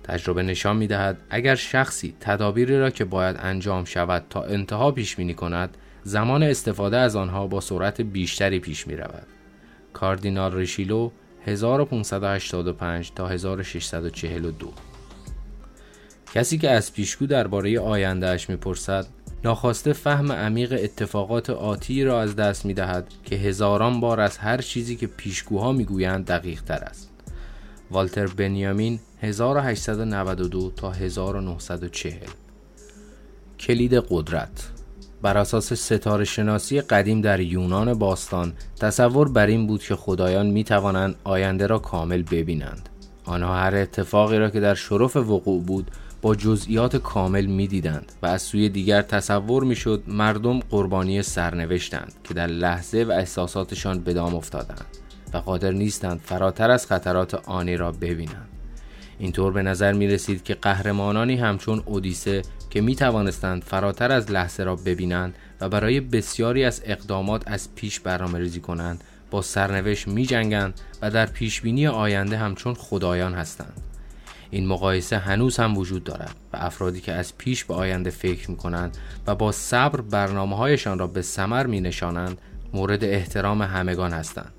تجربه 0.04 0.43
نشان 0.43 0.78
می 0.78 0.88
دهد 0.88 1.17
اگر 1.30 1.56
شخصی 1.56 2.13
تدابیری 2.19 2.80
را 2.80 2.89
که 2.89 3.06
باید 3.06 3.36
انجام 3.39 3.86
شود 3.86 4.24
تا 4.30 4.43
انتها 4.43 4.91
پیش 4.91 5.15
بینی 5.15 5.34
کند 5.34 5.78
زمان 6.04 6.43
استفاده 6.43 6.97
از 6.97 7.15
آنها 7.15 7.47
با 7.47 7.62
سرعت 7.62 8.02
بیشتری 8.02 8.60
پیش 8.60 8.88
می 8.88 8.95
رود. 8.95 9.28
کاردینال 9.93 10.56
ریشیلو 10.56 11.12
1585 11.45 13.12
تا 13.15 13.28
1642 13.28 14.74
کسی 16.33 16.57
که 16.57 16.69
از 16.69 16.93
پیشگو 16.93 17.25
درباره 17.25 17.79
آیندهش 17.79 18.49
می‌پرسد 18.49 19.07
ناخواسته 19.43 19.93
فهم 19.93 20.31
عمیق 20.31 20.79
اتفاقات 20.83 21.49
آتی 21.49 22.03
را 22.03 22.21
از 22.21 22.35
دست 22.35 22.65
می 22.65 22.73
دهد 22.73 23.07
که 23.25 23.35
هزاران 23.35 23.99
بار 23.99 24.19
از 24.19 24.37
هر 24.37 24.57
چیزی 24.57 24.95
که 24.95 25.07
پیشگوها 25.07 25.71
می‌گویند 25.71 26.25
دقیق 26.25 26.63
تر 26.63 26.83
است. 26.83 27.09
والتر 27.91 28.27
بنیامین 28.27 28.99
1892 29.21 30.71
تا 30.75 30.91
1940 30.91 32.13
کلید 33.59 33.93
قدرت 33.93 34.69
بر 35.21 35.37
اساس 35.37 35.73
ستاره 35.73 36.25
شناسی 36.25 36.81
قدیم 36.81 37.21
در 37.21 37.39
یونان 37.39 37.93
باستان 37.93 38.53
تصور 38.79 39.29
بر 39.29 39.47
این 39.47 39.67
بود 39.67 39.83
که 39.83 39.95
خدایان 39.95 40.47
می 40.47 40.63
توانند 40.63 41.15
آینده 41.23 41.67
را 41.67 41.79
کامل 41.79 42.23
ببینند. 42.31 42.89
آنها 43.25 43.55
هر 43.55 43.75
اتفاقی 43.75 44.37
را 44.37 44.49
که 44.49 44.59
در 44.59 44.75
شرف 44.75 45.15
وقوع 45.15 45.63
بود 45.63 45.91
با 46.21 46.36
جزئیات 46.36 46.95
کامل 46.95 47.45
می‌دیدند 47.45 48.12
و 48.21 48.25
از 48.25 48.41
سوی 48.41 48.69
دیگر 48.69 49.01
تصور 49.01 49.63
می‌شد 49.63 50.03
مردم 50.07 50.60
قربانی 50.60 51.21
سرنوشتند 51.21 52.13
که 52.23 52.34
در 52.34 52.47
لحظه 52.47 53.03
و 53.03 53.12
احساساتشان 53.12 53.99
به 53.99 54.13
دام 54.13 54.36
افتادند 54.36 54.86
و 55.34 55.38
قادر 55.38 55.71
نیستند 55.71 56.21
فراتر 56.25 56.71
از 56.71 56.86
خطرات 56.86 57.34
آنی 57.49 57.77
را 57.77 57.91
ببینند. 57.91 58.49
اینطور 59.19 59.53
به 59.53 59.62
نظر 59.62 59.93
می 59.93 60.07
رسید 60.07 60.43
که 60.43 60.53
قهرمانانی 60.53 61.36
همچون 61.36 61.84
اودیسه 61.86 62.41
که 62.69 62.81
می 62.81 62.95
توانستند 62.95 63.63
فراتر 63.63 64.12
از 64.12 64.31
لحظه 64.31 64.63
را 64.63 64.75
ببینند 64.75 65.36
و 65.62 65.69
برای 65.69 65.99
بسیاری 65.99 66.63
از 66.63 66.81
اقدامات 66.86 67.43
از 67.45 67.75
پیش 67.75 67.99
برنامه 67.99 68.39
ریزی 68.39 68.60
کنند 68.60 69.03
با 69.31 69.41
سرنوشت 69.41 70.07
می 70.07 70.25
جنگند 70.25 70.81
و 71.01 71.12
در 71.12 71.25
پیشبینی 71.25 71.88
آینده 71.88 72.38
همچون 72.38 72.73
خدایان 72.73 73.34
هستند. 73.34 73.90
این 74.51 74.67
مقایسه 74.67 75.17
هنوز 75.17 75.57
هم 75.57 75.77
وجود 75.77 76.03
دارد 76.03 76.35
و 76.53 76.57
افرادی 76.57 77.01
که 77.01 77.13
از 77.13 77.37
پیش 77.37 77.63
به 77.65 77.73
آینده 77.73 78.09
فکر 78.09 78.51
می 78.51 78.57
کنند 78.57 78.97
و 79.27 79.35
با 79.35 79.51
صبر 79.51 80.01
برنامه 80.01 80.55
هایشان 80.55 80.99
را 80.99 81.07
به 81.07 81.21
سمر 81.21 81.65
می 81.67 81.81
نشانند 81.81 82.37
مورد 82.73 83.03
احترام 83.03 83.61
همگان 83.61 84.11
هستند 84.11 84.53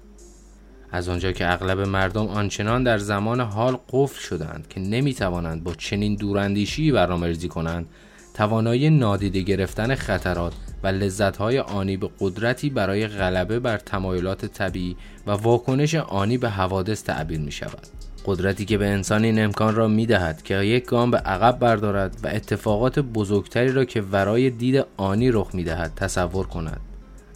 از 0.92 1.08
آنجا 1.08 1.32
که 1.32 1.52
اغلب 1.52 1.80
مردم 1.80 2.28
آنچنان 2.28 2.82
در 2.82 2.98
زمان 2.98 3.40
حال 3.40 3.78
قفل 3.92 4.20
شدند 4.20 4.68
که 4.68 4.80
نمی 4.80 5.14
توانند 5.14 5.64
با 5.64 5.74
چنین 5.74 6.14
دوراندیشی 6.14 6.92
برنامه‌ریزی 6.92 7.48
کنند 7.48 7.86
توانایی 8.34 8.90
نادیده 8.90 9.40
گرفتن 9.40 9.94
خطرات 9.94 10.52
و 10.82 10.86
لذتهای 10.86 11.58
آنی 11.58 11.96
به 11.96 12.10
قدرتی 12.20 12.70
برای 12.70 13.06
غلبه 13.06 13.58
بر 13.58 13.78
تمایلات 13.78 14.46
طبیعی 14.46 14.96
و 15.26 15.30
واکنش 15.30 15.94
آنی 15.94 16.38
به 16.38 16.50
حوادث 16.50 17.04
تعبیر 17.04 17.40
می 17.40 17.52
شود. 17.52 18.01
قدرتی 18.24 18.64
که 18.64 18.78
به 18.78 18.86
انسان 18.86 19.24
این 19.24 19.44
امکان 19.44 19.74
را 19.74 19.88
می 19.88 20.06
دهد 20.06 20.42
که 20.42 20.56
یک 20.56 20.84
گام 20.84 21.10
به 21.10 21.16
عقب 21.16 21.58
بردارد 21.58 22.16
و 22.22 22.28
اتفاقات 22.28 22.98
بزرگتری 22.98 23.72
را 23.72 23.84
که 23.84 24.02
ورای 24.02 24.50
دید 24.50 24.84
آنی 24.96 25.30
رخ 25.30 25.54
می 25.54 25.64
دهد 25.64 25.94
تصور 25.96 26.46
کند. 26.46 26.80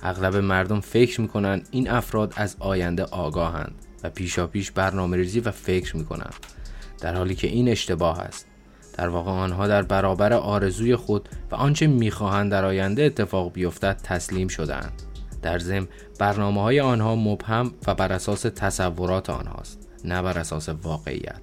اغلب 0.03 0.37
مردم 0.37 0.81
فکر 0.81 1.20
می 1.20 1.29
کنند 1.29 1.68
این 1.70 1.90
افراد 1.90 2.33
از 2.37 2.57
آینده 2.59 3.05
آگاهند 3.05 3.75
و 4.03 4.11
پیشا 4.11 4.46
پیش 4.46 4.70
برنامه 4.70 5.16
ریزی 5.16 5.40
و 5.40 5.51
فکر 5.51 5.96
می 5.96 6.05
کنند 6.05 6.35
در 7.01 7.14
حالی 7.14 7.35
که 7.35 7.46
این 7.46 7.68
اشتباه 7.68 8.20
است. 8.20 8.46
در 8.92 9.09
واقع 9.09 9.31
آنها 9.31 9.68
در 9.68 9.83
برابر 9.83 10.33
آرزوی 10.33 10.96
خود 10.96 11.29
و 11.51 11.55
آنچه 11.55 11.87
می‌خواهند 11.87 12.51
در 12.51 12.64
آینده 12.64 13.03
اتفاق 13.03 13.53
بیفتد 13.53 14.01
تسلیم 14.03 14.49
شدهاند. 14.49 15.03
در 15.42 15.59
ضمن 15.59 15.88
برنامه 16.18 16.62
های 16.62 16.81
آنها 16.81 17.16
مبهم 17.16 17.72
و 17.87 17.94
بر 17.94 18.12
اساس 18.12 18.40
تصورات 18.42 19.31
آنهاست. 19.31 19.86
نه 20.05 20.23
بر 20.23 20.39
اساس 20.39 20.69
واقعیت 20.69 21.41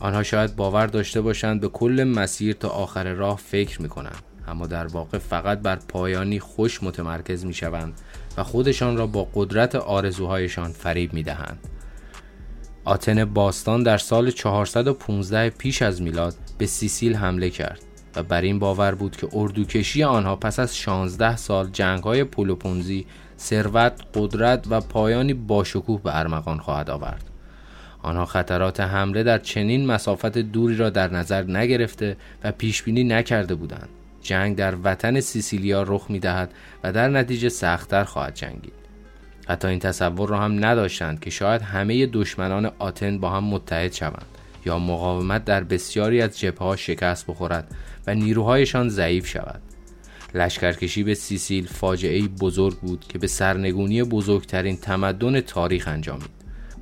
آنها 0.00 0.22
شاید 0.22 0.56
باور 0.56 0.86
داشته 0.86 1.20
باشند 1.20 1.60
به 1.60 1.68
کل 1.68 2.12
مسیر 2.16 2.54
تا 2.54 2.68
آخر 2.68 3.12
راه 3.12 3.36
فکر 3.36 3.82
می 3.82 3.88
کنند 3.88 4.22
اما 4.48 4.66
در 4.66 4.86
واقع 4.86 5.18
فقط 5.18 5.58
بر 5.58 5.76
پایانی 5.76 6.40
خوش 6.40 6.82
متمرکز 6.82 7.44
می 7.44 7.54
شوند 7.54 8.00
و 8.36 8.42
خودشان 8.42 8.96
را 8.96 9.06
با 9.06 9.28
قدرت 9.34 9.74
آرزوهایشان 9.74 10.72
فریب 10.72 11.12
می 11.12 11.22
دهند. 11.22 11.58
آتن 12.84 13.24
باستان 13.24 13.82
در 13.82 13.98
سال 13.98 14.30
415 14.30 15.50
پیش 15.50 15.82
از 15.82 16.02
میلاد 16.02 16.34
به 16.58 16.66
سیسیل 16.66 17.14
حمله 17.14 17.50
کرد 17.50 17.80
و 18.16 18.22
بر 18.22 18.40
این 18.40 18.58
باور 18.58 18.94
بود 18.94 19.16
که 19.16 19.28
اردوکشی 19.32 20.02
آنها 20.02 20.36
پس 20.36 20.58
از 20.58 20.76
16 20.76 21.36
سال 21.36 21.70
جنگ 21.70 22.02
های 22.02 22.24
پولوپونزی 22.24 23.06
ثروت، 23.38 23.92
قدرت 24.14 24.66
و 24.70 24.80
پایانی 24.80 25.34
باشکوه 25.34 26.02
به 26.02 26.18
ارمغان 26.18 26.58
خواهد 26.58 26.90
آورد. 26.90 27.27
آنها 28.08 28.24
خطرات 28.24 28.80
حمله 28.80 29.22
در 29.22 29.38
چنین 29.38 29.86
مسافت 29.86 30.38
دوری 30.38 30.76
را 30.76 30.90
در 30.90 31.12
نظر 31.12 31.42
نگرفته 31.42 32.16
و 32.44 32.52
پیش 32.52 32.82
بینی 32.82 33.04
نکرده 33.04 33.54
بودند. 33.54 33.88
جنگ 34.22 34.56
در 34.56 34.74
وطن 34.84 35.20
سیسیلیا 35.20 35.82
رخ 35.82 36.06
می 36.08 36.18
دهد 36.18 36.50
و 36.84 36.92
در 36.92 37.08
نتیجه 37.08 37.48
سختتر 37.48 38.04
خواهد 38.04 38.34
جنگید. 38.34 38.72
حتی 39.48 39.68
این 39.68 39.78
تصور 39.78 40.28
را 40.28 40.38
هم 40.38 40.64
نداشتند 40.64 41.20
که 41.20 41.30
شاید 41.30 41.62
همه 41.62 42.06
دشمنان 42.06 42.70
آتن 42.78 43.18
با 43.18 43.30
هم 43.30 43.44
متحد 43.44 43.92
شوند 43.92 44.26
یا 44.66 44.78
مقاومت 44.78 45.44
در 45.44 45.64
بسیاری 45.64 46.22
از 46.22 46.38
جبهه 46.38 46.58
ها 46.58 46.76
شکست 46.76 47.26
بخورد 47.26 47.74
و 48.06 48.14
نیروهایشان 48.14 48.88
ضعیف 48.88 49.26
شود. 49.26 49.60
لشکرکشی 50.34 51.02
به 51.02 51.14
سیسیل 51.14 51.66
فاجعه 51.66 52.22
بزرگ 52.22 52.78
بود 52.78 53.04
که 53.08 53.18
به 53.18 53.26
سرنگونی 53.26 54.02
بزرگترین 54.02 54.76
تمدن 54.76 55.40
تاریخ 55.40 55.88
انجامید. 55.88 56.37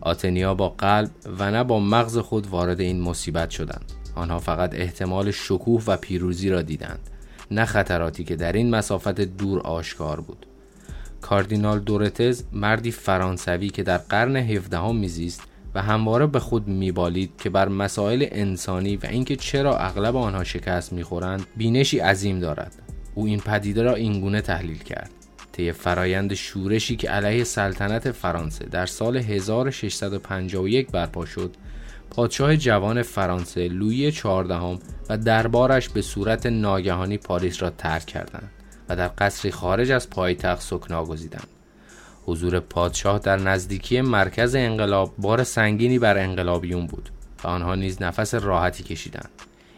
آتنیا 0.07 0.55
با 0.55 0.69
قلب 0.69 1.11
و 1.39 1.51
نه 1.51 1.65
با 1.65 1.81
مغز 1.81 2.19
خود 2.19 2.47
وارد 2.47 2.81
این 2.81 3.01
مصیبت 3.01 3.51
شدند. 3.51 3.93
آنها 4.15 4.39
فقط 4.39 4.75
احتمال 4.75 5.31
شکوه 5.31 5.83
و 5.87 5.97
پیروزی 5.97 6.51
را 6.51 6.63
دیدند 6.63 7.11
نه 7.51 7.65
خطراتی 7.65 8.25
که 8.25 8.37
در 8.37 8.53
این 8.53 8.71
مسافت 8.71 9.21
دور 9.21 9.61
آشکار 9.61 10.21
بود. 10.21 10.47
کاردینال 11.21 11.81
دورتز 11.81 12.43
مردی 12.53 12.91
فرانسوی 12.91 13.69
که 13.69 13.83
در 13.83 13.99
قرن 13.99 14.37
17 14.37 14.93
میزیست 14.93 15.43
و 15.75 15.83
همواره 15.83 16.27
به 16.27 16.41
خود 16.41 16.69
میبالید 16.69 17.31
که 17.39 17.51
بر 17.51 17.69
مسائل 17.69 18.27
انسانی 18.31 18.97
و 18.97 19.07
اینکه 19.07 19.37
چرا 19.37 19.79
اغلب 19.79 20.17
آنها 20.17 20.45
شکست 20.45 20.93
می‌خورند 20.93 21.47
بینشی 21.57 21.99
عظیم 21.99 22.41
دارد. 22.41 22.75
او 23.15 23.27
این 23.27 23.41
پدیده 23.41 23.83
را 23.83 23.95
اینگونه 23.95 24.41
تحلیل 24.41 24.79
کرد. 24.79 25.11
طی 25.57 25.73
فرایند 25.73 26.35
شورشی 26.35 26.97
که 26.97 27.11
علیه 27.11 27.45
سلطنت 27.45 28.11
فرانسه 28.11 28.65
در 28.65 28.87
سال 28.87 29.17
1651 29.17 30.91
برپا 30.91 31.25
شد 31.25 31.57
پادشاه 32.11 32.57
جوان 32.57 33.03
فرانسه 33.03 33.69
لویی 33.69 34.13
چهاردهم 34.13 34.79
و 35.09 35.19
دربارش 35.19 35.89
به 35.89 36.03
صورت 36.03 36.47
ناگهانی 36.47 37.19
پاریس 37.19 37.63
را 37.63 37.71
ترک 37.71 38.07
کردند 38.07 38.51
و 38.89 38.97
در 38.97 39.11
قصری 39.19 39.51
خارج 39.51 39.91
از 39.91 40.11
پایتخت 40.11 40.63
سکنا 40.63 41.05
گزیدند. 41.05 41.49
حضور 42.25 42.61
پادشاه 42.61 43.19
در 43.19 43.37
نزدیکی 43.37 44.01
مرکز 44.01 44.55
انقلاب 44.55 45.15
بار 45.19 45.45
سنگینی 45.45 45.99
بر 45.99 46.19
انقلابیون 46.19 46.87
بود 46.87 47.11
و 47.45 47.49
آنها 47.49 47.75
نیز 47.75 48.03
نفس 48.03 48.35
راحتی 48.35 48.83
کشیدند. 48.83 49.31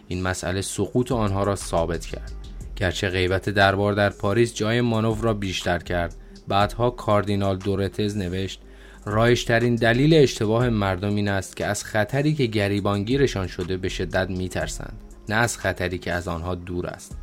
این 0.08 0.22
مسئله 0.22 0.62
سقوط 0.62 1.12
آنها 1.12 1.42
را 1.44 1.56
ثابت 1.56 2.06
کرد. 2.06 2.37
گرچه 2.78 3.08
غیبت 3.08 3.48
دربار 3.50 3.92
در 3.92 4.10
پاریس 4.10 4.54
جای 4.54 4.80
مانور 4.80 5.18
را 5.18 5.34
بیشتر 5.34 5.78
کرد. 5.78 6.14
بعدها 6.48 6.90
کاردینال 6.90 7.56
دورتز 7.56 8.16
نوشت 8.16 8.60
رایشترین 9.04 9.74
دلیل 9.74 10.14
اشتباه 10.14 10.68
مردم 10.68 11.14
این 11.14 11.28
است 11.28 11.56
که 11.56 11.66
از 11.66 11.84
خطری 11.84 12.34
که 12.34 12.46
گریبانگیرشان 12.46 13.46
شده 13.46 13.76
به 13.76 13.88
شدت 13.88 14.30
میترسند 14.30 14.92
نه 15.28 15.34
از 15.34 15.58
خطری 15.58 15.98
که 15.98 16.12
از 16.12 16.28
آنها 16.28 16.54
دور 16.54 16.86
است. 16.86 17.16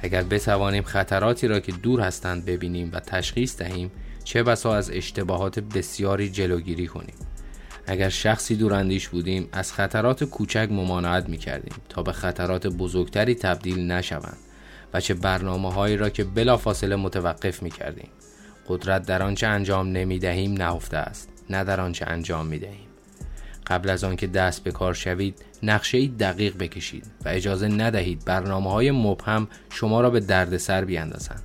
اگر 0.00 0.22
بتوانیم 0.22 0.82
خطراتی 0.82 1.48
را 1.48 1.60
که 1.60 1.72
دور 1.72 2.00
هستند 2.00 2.44
ببینیم 2.44 2.90
و 2.92 3.00
تشخیص 3.00 3.56
دهیم 3.56 3.90
چه 4.24 4.42
بسا 4.42 4.74
از 4.74 4.90
اشتباهات 4.90 5.58
بسیاری 5.58 6.30
جلوگیری 6.30 6.86
کنیم. 6.86 7.14
اگر 7.86 8.08
شخصی 8.08 8.56
دوراندیش 8.56 9.08
بودیم 9.08 9.48
از 9.52 9.72
خطرات 9.72 10.24
کوچک 10.24 10.68
ممانعت 10.70 11.28
می 11.28 11.38
کردیم 11.38 11.74
تا 11.88 12.02
به 12.02 12.12
خطرات 12.12 12.66
بزرگتری 12.66 13.34
تبدیل 13.34 13.92
نشوند. 13.92 14.47
و 14.94 15.00
چه 15.00 15.14
برنامه 15.14 15.72
هایی 15.72 15.96
را 15.96 16.10
که 16.10 16.24
بلافاصله 16.24 16.96
متوقف 16.96 17.62
می 17.62 17.70
کردیم 17.70 18.08
قدرت 18.68 19.06
در 19.06 19.22
آنچه 19.22 19.46
انجام 19.46 19.88
نمی 19.88 20.18
دهیم 20.18 20.52
نهفته 20.52 20.96
است 20.96 21.28
نه 21.50 21.64
در 21.64 21.80
آنچه 21.80 22.06
انجام 22.06 22.46
می 22.46 22.58
دهیم 22.58 22.88
قبل 23.66 23.90
از 23.90 24.04
آنکه 24.04 24.26
دست 24.26 24.64
به 24.64 24.70
کار 24.70 24.94
شوید 24.94 25.44
نقشه 25.62 26.06
دقیق 26.06 26.58
بکشید 26.58 27.06
و 27.24 27.28
اجازه 27.28 27.68
ندهید 27.68 28.24
برنامه 28.24 28.70
های 28.70 28.90
مبهم 28.90 29.48
شما 29.70 30.00
را 30.00 30.10
به 30.10 30.20
دردسر 30.20 30.84
بیاندازند. 30.84 31.42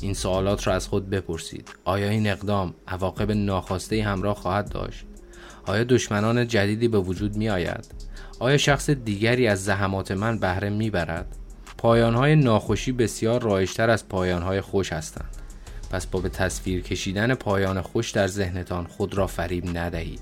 این 0.00 0.14
سوالات 0.14 0.66
را 0.66 0.74
از 0.74 0.88
خود 0.88 1.10
بپرسید. 1.10 1.68
آیا 1.84 2.08
این 2.08 2.26
اقدام 2.26 2.74
عواقب 2.88 3.30
ناخواسته 3.32 4.02
همراه 4.02 4.34
خواهد 4.34 4.68
داشت؟ 4.68 5.04
آیا 5.66 5.84
دشمنان 5.84 6.48
جدیدی 6.48 6.88
به 6.88 6.98
وجود 6.98 7.36
می 7.36 7.48
آید 7.48 7.94
آیا 8.38 8.56
شخص 8.56 8.90
دیگری 8.90 9.46
از 9.46 9.64
زحمات 9.64 10.10
من 10.10 10.38
بهره 10.38 10.70
می 10.70 10.90
برد 10.90 11.36
پایانهای 11.84 12.36
ناخوشی 12.36 12.92
بسیار 12.92 13.42
رایشتر 13.42 13.90
از 13.90 14.08
پایانهای 14.08 14.60
خوش 14.60 14.92
هستند. 14.92 15.36
پس 15.90 16.06
با 16.06 16.20
به 16.20 16.28
تصویر 16.28 16.82
کشیدن 16.82 17.34
پایان 17.34 17.80
خوش 17.80 18.10
در 18.10 18.26
ذهنتان 18.26 18.86
خود 18.86 19.14
را 19.14 19.26
فریب 19.26 19.78
ندهید. 19.78 20.20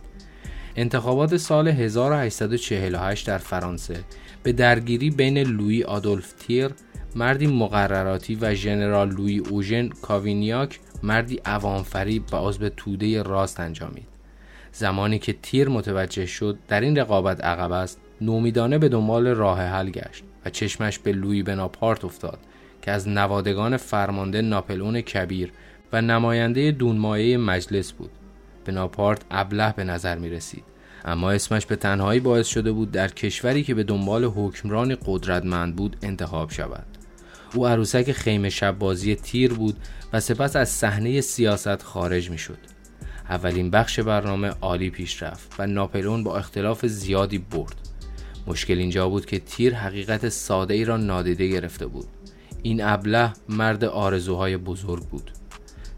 انتخابات 0.76 1.36
سال 1.36 1.68
1848 1.68 3.26
در 3.26 3.38
فرانسه 3.38 4.00
به 4.42 4.52
درگیری 4.52 5.10
بین 5.10 5.38
لویی 5.38 5.84
آدولف 5.84 6.32
تیر 6.32 6.70
مردی 7.14 7.46
مقرراتی 7.46 8.34
و 8.34 8.54
ژنرال 8.54 9.08
لویی 9.08 9.38
اوژن 9.38 9.88
کاوینیاک 9.88 10.80
مردی 11.02 11.40
عوام 11.44 11.82
فریب 11.82 12.22
و 12.32 12.36
عضو 12.36 12.68
توده 12.68 13.22
راست 13.22 13.60
انجامید. 13.60 14.08
زمانی 14.72 15.18
که 15.18 15.32
تیر 15.32 15.68
متوجه 15.68 16.26
شد 16.26 16.58
در 16.68 16.80
این 16.80 16.96
رقابت 16.96 17.44
عقب 17.44 17.72
است 17.72 18.00
نومیدانه 18.20 18.78
به 18.78 18.88
دنبال 18.88 19.26
راه 19.26 19.60
حل 19.60 19.90
گشت. 19.90 20.24
و 20.44 20.50
چشمش 20.50 20.98
به 20.98 21.12
لویی 21.12 21.42
بناپارت 21.42 22.04
افتاد 22.04 22.38
که 22.82 22.90
از 22.90 23.08
نوادگان 23.08 23.76
فرمانده 23.76 24.42
ناپلون 24.42 25.00
کبیر 25.00 25.52
و 25.92 26.02
نماینده 26.02 26.70
دونمایه 26.70 27.36
مجلس 27.36 27.92
بود 27.92 28.10
بناپارت 28.64 29.20
ابله 29.30 29.72
به 29.72 29.84
نظر 29.84 30.18
می 30.18 30.30
رسید 30.30 30.64
اما 31.04 31.30
اسمش 31.30 31.66
به 31.66 31.76
تنهایی 31.76 32.20
باعث 32.20 32.46
شده 32.46 32.72
بود 32.72 32.90
در 32.90 33.08
کشوری 33.08 33.62
که 33.62 33.74
به 33.74 33.82
دنبال 33.82 34.24
حکمرانی 34.24 34.96
قدرتمند 35.06 35.76
بود 35.76 35.96
انتخاب 36.02 36.50
شود 36.50 36.86
او 37.54 37.66
عروسک 37.66 38.12
خیمه 38.12 38.50
شب 38.50 38.78
بازی 38.78 39.14
تیر 39.14 39.52
بود 39.52 39.76
و 40.12 40.20
سپس 40.20 40.56
از 40.56 40.68
صحنه 40.68 41.20
سیاست 41.20 41.82
خارج 41.82 42.30
می 42.30 42.38
شد. 42.38 42.58
اولین 43.28 43.70
بخش 43.70 44.00
برنامه 44.00 44.48
عالی 44.48 44.90
پیش 44.90 45.22
رفت 45.22 45.54
و 45.58 45.66
ناپلون 45.66 46.24
با 46.24 46.36
اختلاف 46.36 46.86
زیادی 46.86 47.38
برد. 47.38 47.91
مشکل 48.46 48.78
اینجا 48.78 49.08
بود 49.08 49.26
که 49.26 49.38
تیر 49.38 49.74
حقیقت 49.74 50.28
ساده 50.28 50.74
ای 50.74 50.84
را 50.84 50.96
نادیده 50.96 51.48
گرفته 51.48 51.86
بود. 51.86 52.06
این 52.62 52.84
ابله 52.84 53.32
مرد 53.48 53.84
آرزوهای 53.84 54.56
بزرگ 54.56 55.02
بود. 55.02 55.30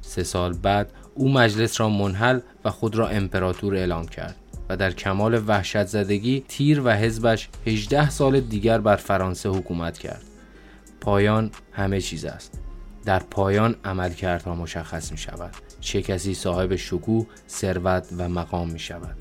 سه 0.01 0.23
سال 0.23 0.53
بعد 0.53 0.93
او 1.15 1.33
مجلس 1.33 1.81
را 1.81 1.89
منحل 1.89 2.41
و 2.65 2.71
خود 2.71 2.97
را 2.97 3.09
امپراتور 3.09 3.75
اعلام 3.75 4.07
کرد 4.07 4.37
و 4.69 4.77
در 4.77 4.91
کمال 4.91 5.43
وحشت 5.47 5.85
زدگی 5.85 6.45
تیر 6.49 6.81
و 6.81 6.91
حزبش 6.91 7.49
18 7.67 8.11
سال 8.11 8.41
دیگر 8.41 8.79
بر 8.79 8.97
فرانسه 8.97 9.49
حکومت 9.49 9.99
کرد. 9.99 10.23
پایان 11.01 11.51
همه 11.73 12.01
چیز 12.01 12.25
است. 12.25 12.61
در 13.05 13.19
پایان 13.19 13.77
عملکردها 13.85 14.55
مشخص 14.55 15.13
می 15.13 15.19
شود. 15.19 15.55
چه 15.81 16.03
کسی 16.03 16.35
صاحب 16.35 16.77
شکوه، 16.77 17.27
ثروت 17.49 18.09
و 18.19 18.29
مقام 18.29 18.71
می 18.71 18.79
شود. 18.79 19.17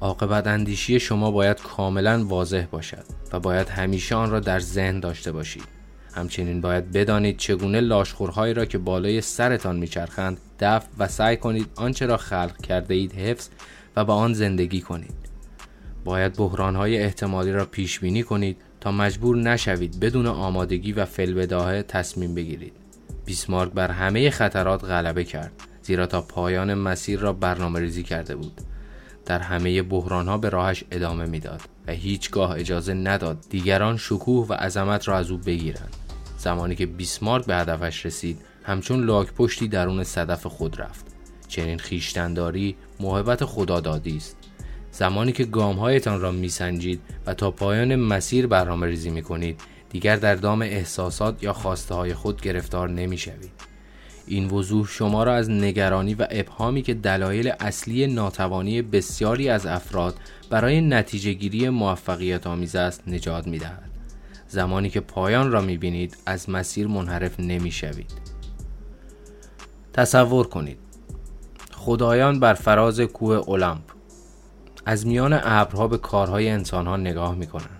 عاقبت 0.00 0.46
اندیشی 0.46 1.00
شما 1.00 1.30
باید 1.30 1.62
کاملا 1.62 2.24
واضح 2.24 2.66
باشد 2.70 3.04
و 3.32 3.40
باید 3.40 3.68
همیشه 3.68 4.14
آن 4.14 4.30
را 4.30 4.40
در 4.40 4.60
ذهن 4.60 5.00
داشته 5.00 5.32
باشید. 5.32 5.80
همچنین 6.14 6.60
باید 6.60 6.92
بدانید 6.92 7.36
چگونه 7.36 7.80
لاشخورهایی 7.80 8.54
را 8.54 8.64
که 8.64 8.78
بالای 8.78 9.20
سرتان 9.20 9.76
میچرخند 9.76 10.38
دفع 10.60 10.88
و 10.98 11.08
سعی 11.08 11.36
کنید 11.36 11.70
آنچه 11.76 12.06
را 12.06 12.16
خلق 12.16 12.56
کرده 12.62 12.94
اید 12.94 13.12
حفظ 13.12 13.48
و 13.96 14.04
با 14.04 14.14
آن 14.14 14.32
زندگی 14.32 14.80
کنید. 14.80 15.14
باید 16.04 16.36
بحرانهای 16.36 17.02
احتمالی 17.02 17.52
را 17.52 17.64
پیش 17.64 18.00
بینی 18.00 18.22
کنید 18.22 18.56
تا 18.80 18.92
مجبور 18.92 19.36
نشوید 19.36 20.00
بدون 20.00 20.26
آمادگی 20.26 20.92
و 20.92 21.04
فلبداهه 21.04 21.82
تصمیم 21.82 22.34
بگیرید. 22.34 22.72
بیسمارک 23.24 23.72
بر 23.72 23.90
همه 23.90 24.30
خطرات 24.30 24.84
غلبه 24.84 25.24
کرد 25.24 25.52
زیرا 25.82 26.06
تا 26.06 26.22
پایان 26.22 26.74
مسیر 26.74 27.20
را 27.20 27.32
برنامه 27.32 27.80
ریزی 27.80 28.02
کرده 28.02 28.36
بود. 28.36 28.60
در 29.26 29.38
همه 29.38 29.82
بحران 29.82 30.28
ها 30.28 30.38
به 30.38 30.48
راهش 30.48 30.84
ادامه 30.90 31.26
می‌داد 31.26 31.60
و 31.86 31.92
هیچگاه 31.92 32.58
اجازه 32.58 32.94
نداد 32.94 33.38
دیگران 33.50 33.96
شکوه 33.96 34.46
و 34.46 34.52
عظمت 34.52 35.08
را 35.08 35.16
از 35.16 35.30
او 35.30 35.38
بگیرند. 35.38 35.96
زمانی 36.38 36.74
که 36.74 36.86
بیسمارک 36.86 37.46
به 37.46 37.56
هدفش 37.56 38.06
رسید 38.06 38.40
همچون 38.64 39.04
لاک 39.04 39.32
پشتی 39.32 39.68
درون 39.68 40.04
صدف 40.04 40.46
خود 40.46 40.80
رفت. 40.80 41.06
چنین 41.48 41.78
خیشتنداری 41.78 42.76
محبت 43.00 43.44
خدادادی 43.44 44.16
است. 44.16 44.36
زمانی 44.92 45.32
که 45.32 45.44
گامهایتان 45.44 46.20
را 46.20 46.32
میسنجید 46.32 47.00
و 47.26 47.34
تا 47.34 47.50
پایان 47.50 47.96
مسیر 47.96 48.46
برنامه 48.46 48.86
ریزی 48.86 49.10
می 49.10 49.22
کنید 49.22 49.60
دیگر 49.90 50.16
در 50.16 50.34
دام 50.34 50.62
احساسات 50.62 51.42
یا 51.42 51.52
خواسته 51.52 51.94
های 51.94 52.14
خود 52.14 52.42
گرفتار 52.42 52.88
نمی 52.88 53.18
شوید. 53.18 53.69
این 54.30 54.50
وضوح 54.50 54.86
شما 54.86 55.24
را 55.24 55.34
از 55.34 55.50
نگرانی 55.50 56.14
و 56.14 56.26
ابهامی 56.30 56.82
که 56.82 56.94
دلایل 56.94 57.52
اصلی 57.60 58.06
ناتوانی 58.06 58.82
بسیاری 58.82 59.48
از 59.48 59.66
افراد 59.66 60.14
برای 60.50 60.80
نتیجه 60.80 61.32
گیری 61.32 61.68
موفقیت 61.68 62.46
آمیز 62.46 62.76
است 62.76 63.08
نجات 63.08 63.46
می 63.46 63.58
دهد. 63.58 63.90
زمانی 64.48 64.90
که 64.90 65.00
پایان 65.00 65.52
را 65.52 65.60
می 65.60 65.76
بینید 65.76 66.16
از 66.26 66.50
مسیر 66.50 66.86
منحرف 66.86 67.40
نمی 67.40 67.70
شوید. 67.70 68.12
تصور 69.92 70.46
کنید 70.46 70.78
خدایان 71.72 72.40
بر 72.40 72.54
فراز 72.54 73.00
کوه 73.00 73.36
اولمپ 73.36 73.82
از 74.86 75.06
میان 75.06 75.40
ابرها 75.42 75.88
به 75.88 75.98
کارهای 75.98 76.48
انسانها 76.48 76.96
نگاه 76.96 77.34
می 77.34 77.46
کنند. 77.46 77.79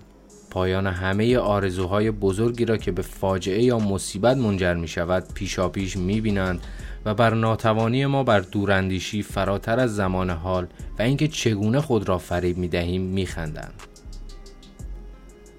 پایان 0.50 0.86
همه 0.86 1.38
آرزوهای 1.38 2.10
بزرگی 2.10 2.64
را 2.64 2.76
که 2.76 2.92
به 2.92 3.02
فاجعه 3.02 3.62
یا 3.62 3.78
مصیبت 3.78 4.36
منجر 4.36 4.74
می 4.74 4.88
شود 4.88 5.24
پیشاپیش 5.34 5.96
می 5.96 6.20
بینند 6.20 6.60
و 7.04 7.14
بر 7.14 7.34
ناتوانی 7.34 8.06
ما 8.06 8.24
بر 8.24 8.40
دوراندیشی 8.40 9.22
فراتر 9.22 9.80
از 9.80 9.96
زمان 9.96 10.30
حال 10.30 10.66
و 10.98 11.02
اینکه 11.02 11.28
چگونه 11.28 11.80
خود 11.80 12.08
را 12.08 12.18
فریب 12.18 12.58
می 12.58 12.68
دهیم 12.68 13.02
می 13.02 13.26
خندند. 13.26 13.74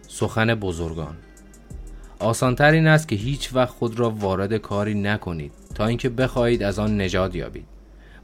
سخن 0.08 0.56
بزرگان 0.56 1.18
آسانتر 2.20 2.72
این 2.72 2.88
است 2.88 3.08
که 3.08 3.16
هیچ 3.16 3.50
وقت 3.54 3.70
خود 3.74 4.00
را 4.00 4.10
وارد 4.10 4.58
کاری 4.58 4.94
نکنید 4.94 5.52
تا 5.76 5.86
اینکه 5.86 6.10
بخواهید 6.10 6.64
از 6.64 6.80
آن 6.80 7.02
نجات 7.02 7.36
یابید. 7.36 7.66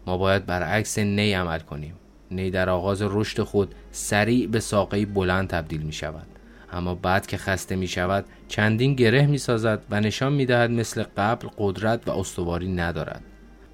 ما 0.05 0.17
باید 0.17 0.45
برعکس 0.45 0.99
نی 0.99 1.33
عمل 1.33 1.59
کنیم. 1.59 1.93
نی 2.31 2.51
در 2.51 2.69
آغاز 2.69 3.01
رشد 3.01 3.43
خود 3.43 3.75
سریع 3.91 4.47
به 4.47 4.59
ساقه 4.59 5.05
بلند 5.05 5.49
تبدیل 5.49 5.81
می 5.81 5.93
شود 5.93 6.27
اما 6.77 6.95
بعد 6.95 7.27
که 7.27 7.37
خسته 7.37 7.75
می 7.75 7.87
شود 7.87 8.25
چندین 8.47 8.93
گره 8.93 9.25
می 9.25 9.37
سازد 9.37 9.81
و 9.89 9.99
نشان 9.99 10.33
می 10.33 10.45
دهد 10.45 10.71
مثل 10.71 11.03
قبل 11.17 11.47
قدرت 11.57 12.07
و 12.07 12.11
استواری 12.11 12.67
ندارد. 12.67 13.23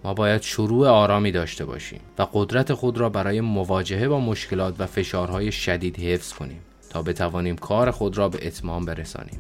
ما 0.04 0.14
باید 0.14 0.42
شروع 0.42 0.88
آرامی 0.88 1.32
داشته 1.32 1.66
باشیم 1.66 2.00
و 2.18 2.28
قدرت 2.34 2.74
خود 2.74 2.98
را 2.98 3.10
برای 3.10 3.42
مواجهه 3.42 4.08
با 4.08 4.20
مشکلات 4.20 4.76
و 4.80 4.86
فشارهای 4.86 5.52
شدید 5.52 6.00
حفظ 6.00 6.34
کنیم 6.34 6.60
تا 6.90 7.02
بتوانیم 7.02 7.56
کار 7.56 7.92
خود 7.92 8.18
را 8.18 8.30
به 8.30 8.48
اتمام 8.48 8.86
برسانیم. 8.86 9.40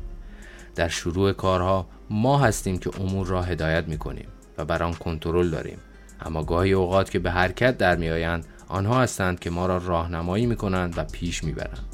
در 0.75 0.87
شروع 0.87 1.31
کارها 1.31 1.87
ما 2.09 2.37
هستیم 2.37 2.77
که 2.77 2.91
امور 3.01 3.27
را 3.27 3.41
هدایت 3.41 3.87
می 3.87 3.97
کنیم 3.97 4.27
و 4.57 4.65
بر 4.65 4.83
آن 4.83 4.93
کنترل 4.93 5.49
داریم. 5.49 5.77
اما 6.21 6.43
گاهی 6.43 6.73
اوقات 6.73 7.09
که 7.09 7.19
به 7.19 7.31
حرکت 7.31 7.77
در 7.77 7.95
میآیند 7.95 8.45
آنها 8.67 9.01
هستند 9.01 9.39
که 9.39 9.49
ما 9.49 9.65
را 9.65 9.77
راهنمایی 9.77 10.45
می 10.45 10.55
کنند 10.55 10.97
و 10.97 11.03
پیش 11.03 11.43
می 11.43 11.51
برند. 11.51 11.92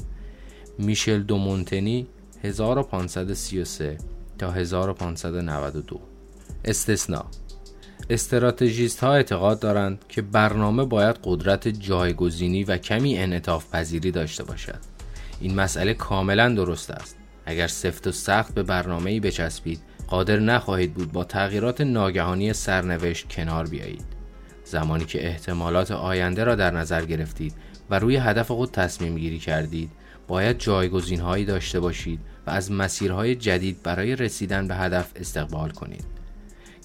میشل 0.80 1.22
دومونتنی 1.22 2.06
1533 2.42 3.98
تا 4.38 4.50
1592 4.50 6.00
استثناء. 6.64 7.24
استراتژیست 8.10 9.00
ها 9.00 9.14
اعتقاد 9.14 9.60
دارند 9.60 10.04
که 10.08 10.22
برنامه 10.22 10.84
باید 10.84 11.16
قدرت 11.24 11.68
جایگزینی 11.68 12.64
و 12.64 12.76
کمی 12.76 13.18
انعطاف 13.18 13.70
پذیری 13.70 14.10
داشته 14.10 14.44
باشد. 14.44 14.78
این 15.40 15.54
مسئله 15.54 15.94
کاملا 15.94 16.48
درست 16.48 16.90
است. 16.90 17.16
اگر 17.46 17.66
سفت 17.66 18.06
و 18.06 18.12
سخت 18.12 18.54
به 18.54 18.62
برنامه 18.62 19.10
ای 19.10 19.20
بچسبید 19.20 19.80
قادر 20.06 20.38
نخواهید 20.38 20.94
بود 20.94 21.12
با 21.12 21.24
تغییرات 21.24 21.80
ناگهانی 21.80 22.52
سرنوشت 22.52 23.28
کنار 23.28 23.66
بیایید. 23.66 24.04
زمانی 24.64 25.04
که 25.04 25.26
احتمالات 25.26 25.90
آینده 25.90 26.44
را 26.44 26.54
در 26.54 26.70
نظر 26.70 27.04
گرفتید 27.04 27.54
و 27.90 27.98
روی 27.98 28.16
هدف 28.16 28.50
خود 28.50 28.70
تصمیم 28.70 29.18
گیری 29.18 29.38
کردید 29.38 29.90
باید 30.30 30.58
جایگزین 30.58 31.20
هایی 31.20 31.44
داشته 31.44 31.80
باشید 31.80 32.20
و 32.46 32.50
از 32.50 32.72
مسیرهای 32.72 33.34
جدید 33.34 33.82
برای 33.82 34.16
رسیدن 34.16 34.68
به 34.68 34.74
هدف 34.74 35.12
استقبال 35.16 35.70
کنید. 35.70 36.04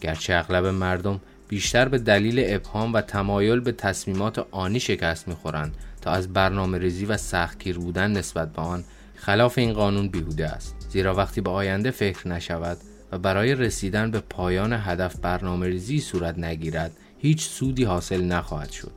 گرچه 0.01 0.34
اغلب 0.34 0.65
مردم 0.65 1.21
بیشتر 1.47 1.88
به 1.88 1.97
دلیل 1.97 2.43
ابهام 2.47 2.93
و 2.93 3.01
تمایل 3.01 3.60
به 3.60 3.71
تصمیمات 3.71 4.45
آنی 4.51 4.79
شکست 4.79 5.27
می‌خورند 5.27 5.75
تا 6.01 6.12
از 6.12 6.34
برنامه 6.34 6.77
ریزی 6.77 7.05
و 7.05 7.17
سختگیر 7.17 7.77
بودن 7.77 8.12
نسبت 8.12 8.53
به 8.53 8.62
آن 8.62 8.84
خلاف 9.15 9.58
این 9.58 9.73
قانون 9.73 10.10
بیهوده 10.10 10.47
است. 10.47 10.75
زیرا 10.89 11.15
وقتی 11.15 11.41
به 11.41 11.49
آینده 11.49 11.91
فکر 11.91 12.27
نشود 12.27 12.77
و 13.12 13.17
برای 13.17 13.55
رسیدن 13.55 14.12
به 14.12 14.19
پایان 14.19 14.73
هدف 14.73 15.15
برنامه 15.15 15.67
ریزی 15.67 15.99
صورت 15.99 16.38
نگیرد 16.38 16.91
هیچ 17.17 17.47
سودی 17.49 17.84
حاصل 17.84 18.23
نخواهد 18.23 18.71
شد. 18.71 18.91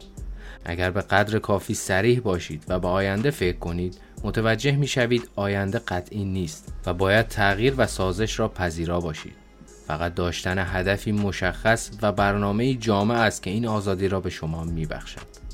اگر 0.64 0.90
به 0.90 1.00
قدر 1.00 1.38
کافی 1.38 1.74
سریح 1.74 2.20
باشید 2.20 2.64
و 2.68 2.78
به 2.78 2.88
آینده 2.88 3.30
فکر 3.30 3.58
کنید 3.58 3.98
متوجه 4.24 4.72
می 4.72 4.87
شوید 4.87 5.31
آینده 5.37 5.78
قطعی 5.78 6.24
نیست 6.24 6.72
و 6.87 6.94
باید 6.94 7.28
تغییر 7.28 7.74
و 7.76 7.87
سازش 7.87 8.38
را 8.38 8.48
پذیرا 8.48 9.00
باشید 9.00 9.48
فقط 9.87 10.14
داشتن 10.14 10.59
هدفی 10.59 11.12
مشخص 11.12 11.90
و 12.02 12.12
برنامه 12.12 12.74
جامع 12.74 13.14
است 13.14 13.42
که 13.42 13.50
این 13.50 13.66
آزادی 13.66 14.09
را 14.09 14.20
به 14.20 14.31
شما 14.31 14.64
می 14.64 14.87
بخشد. 14.87 15.47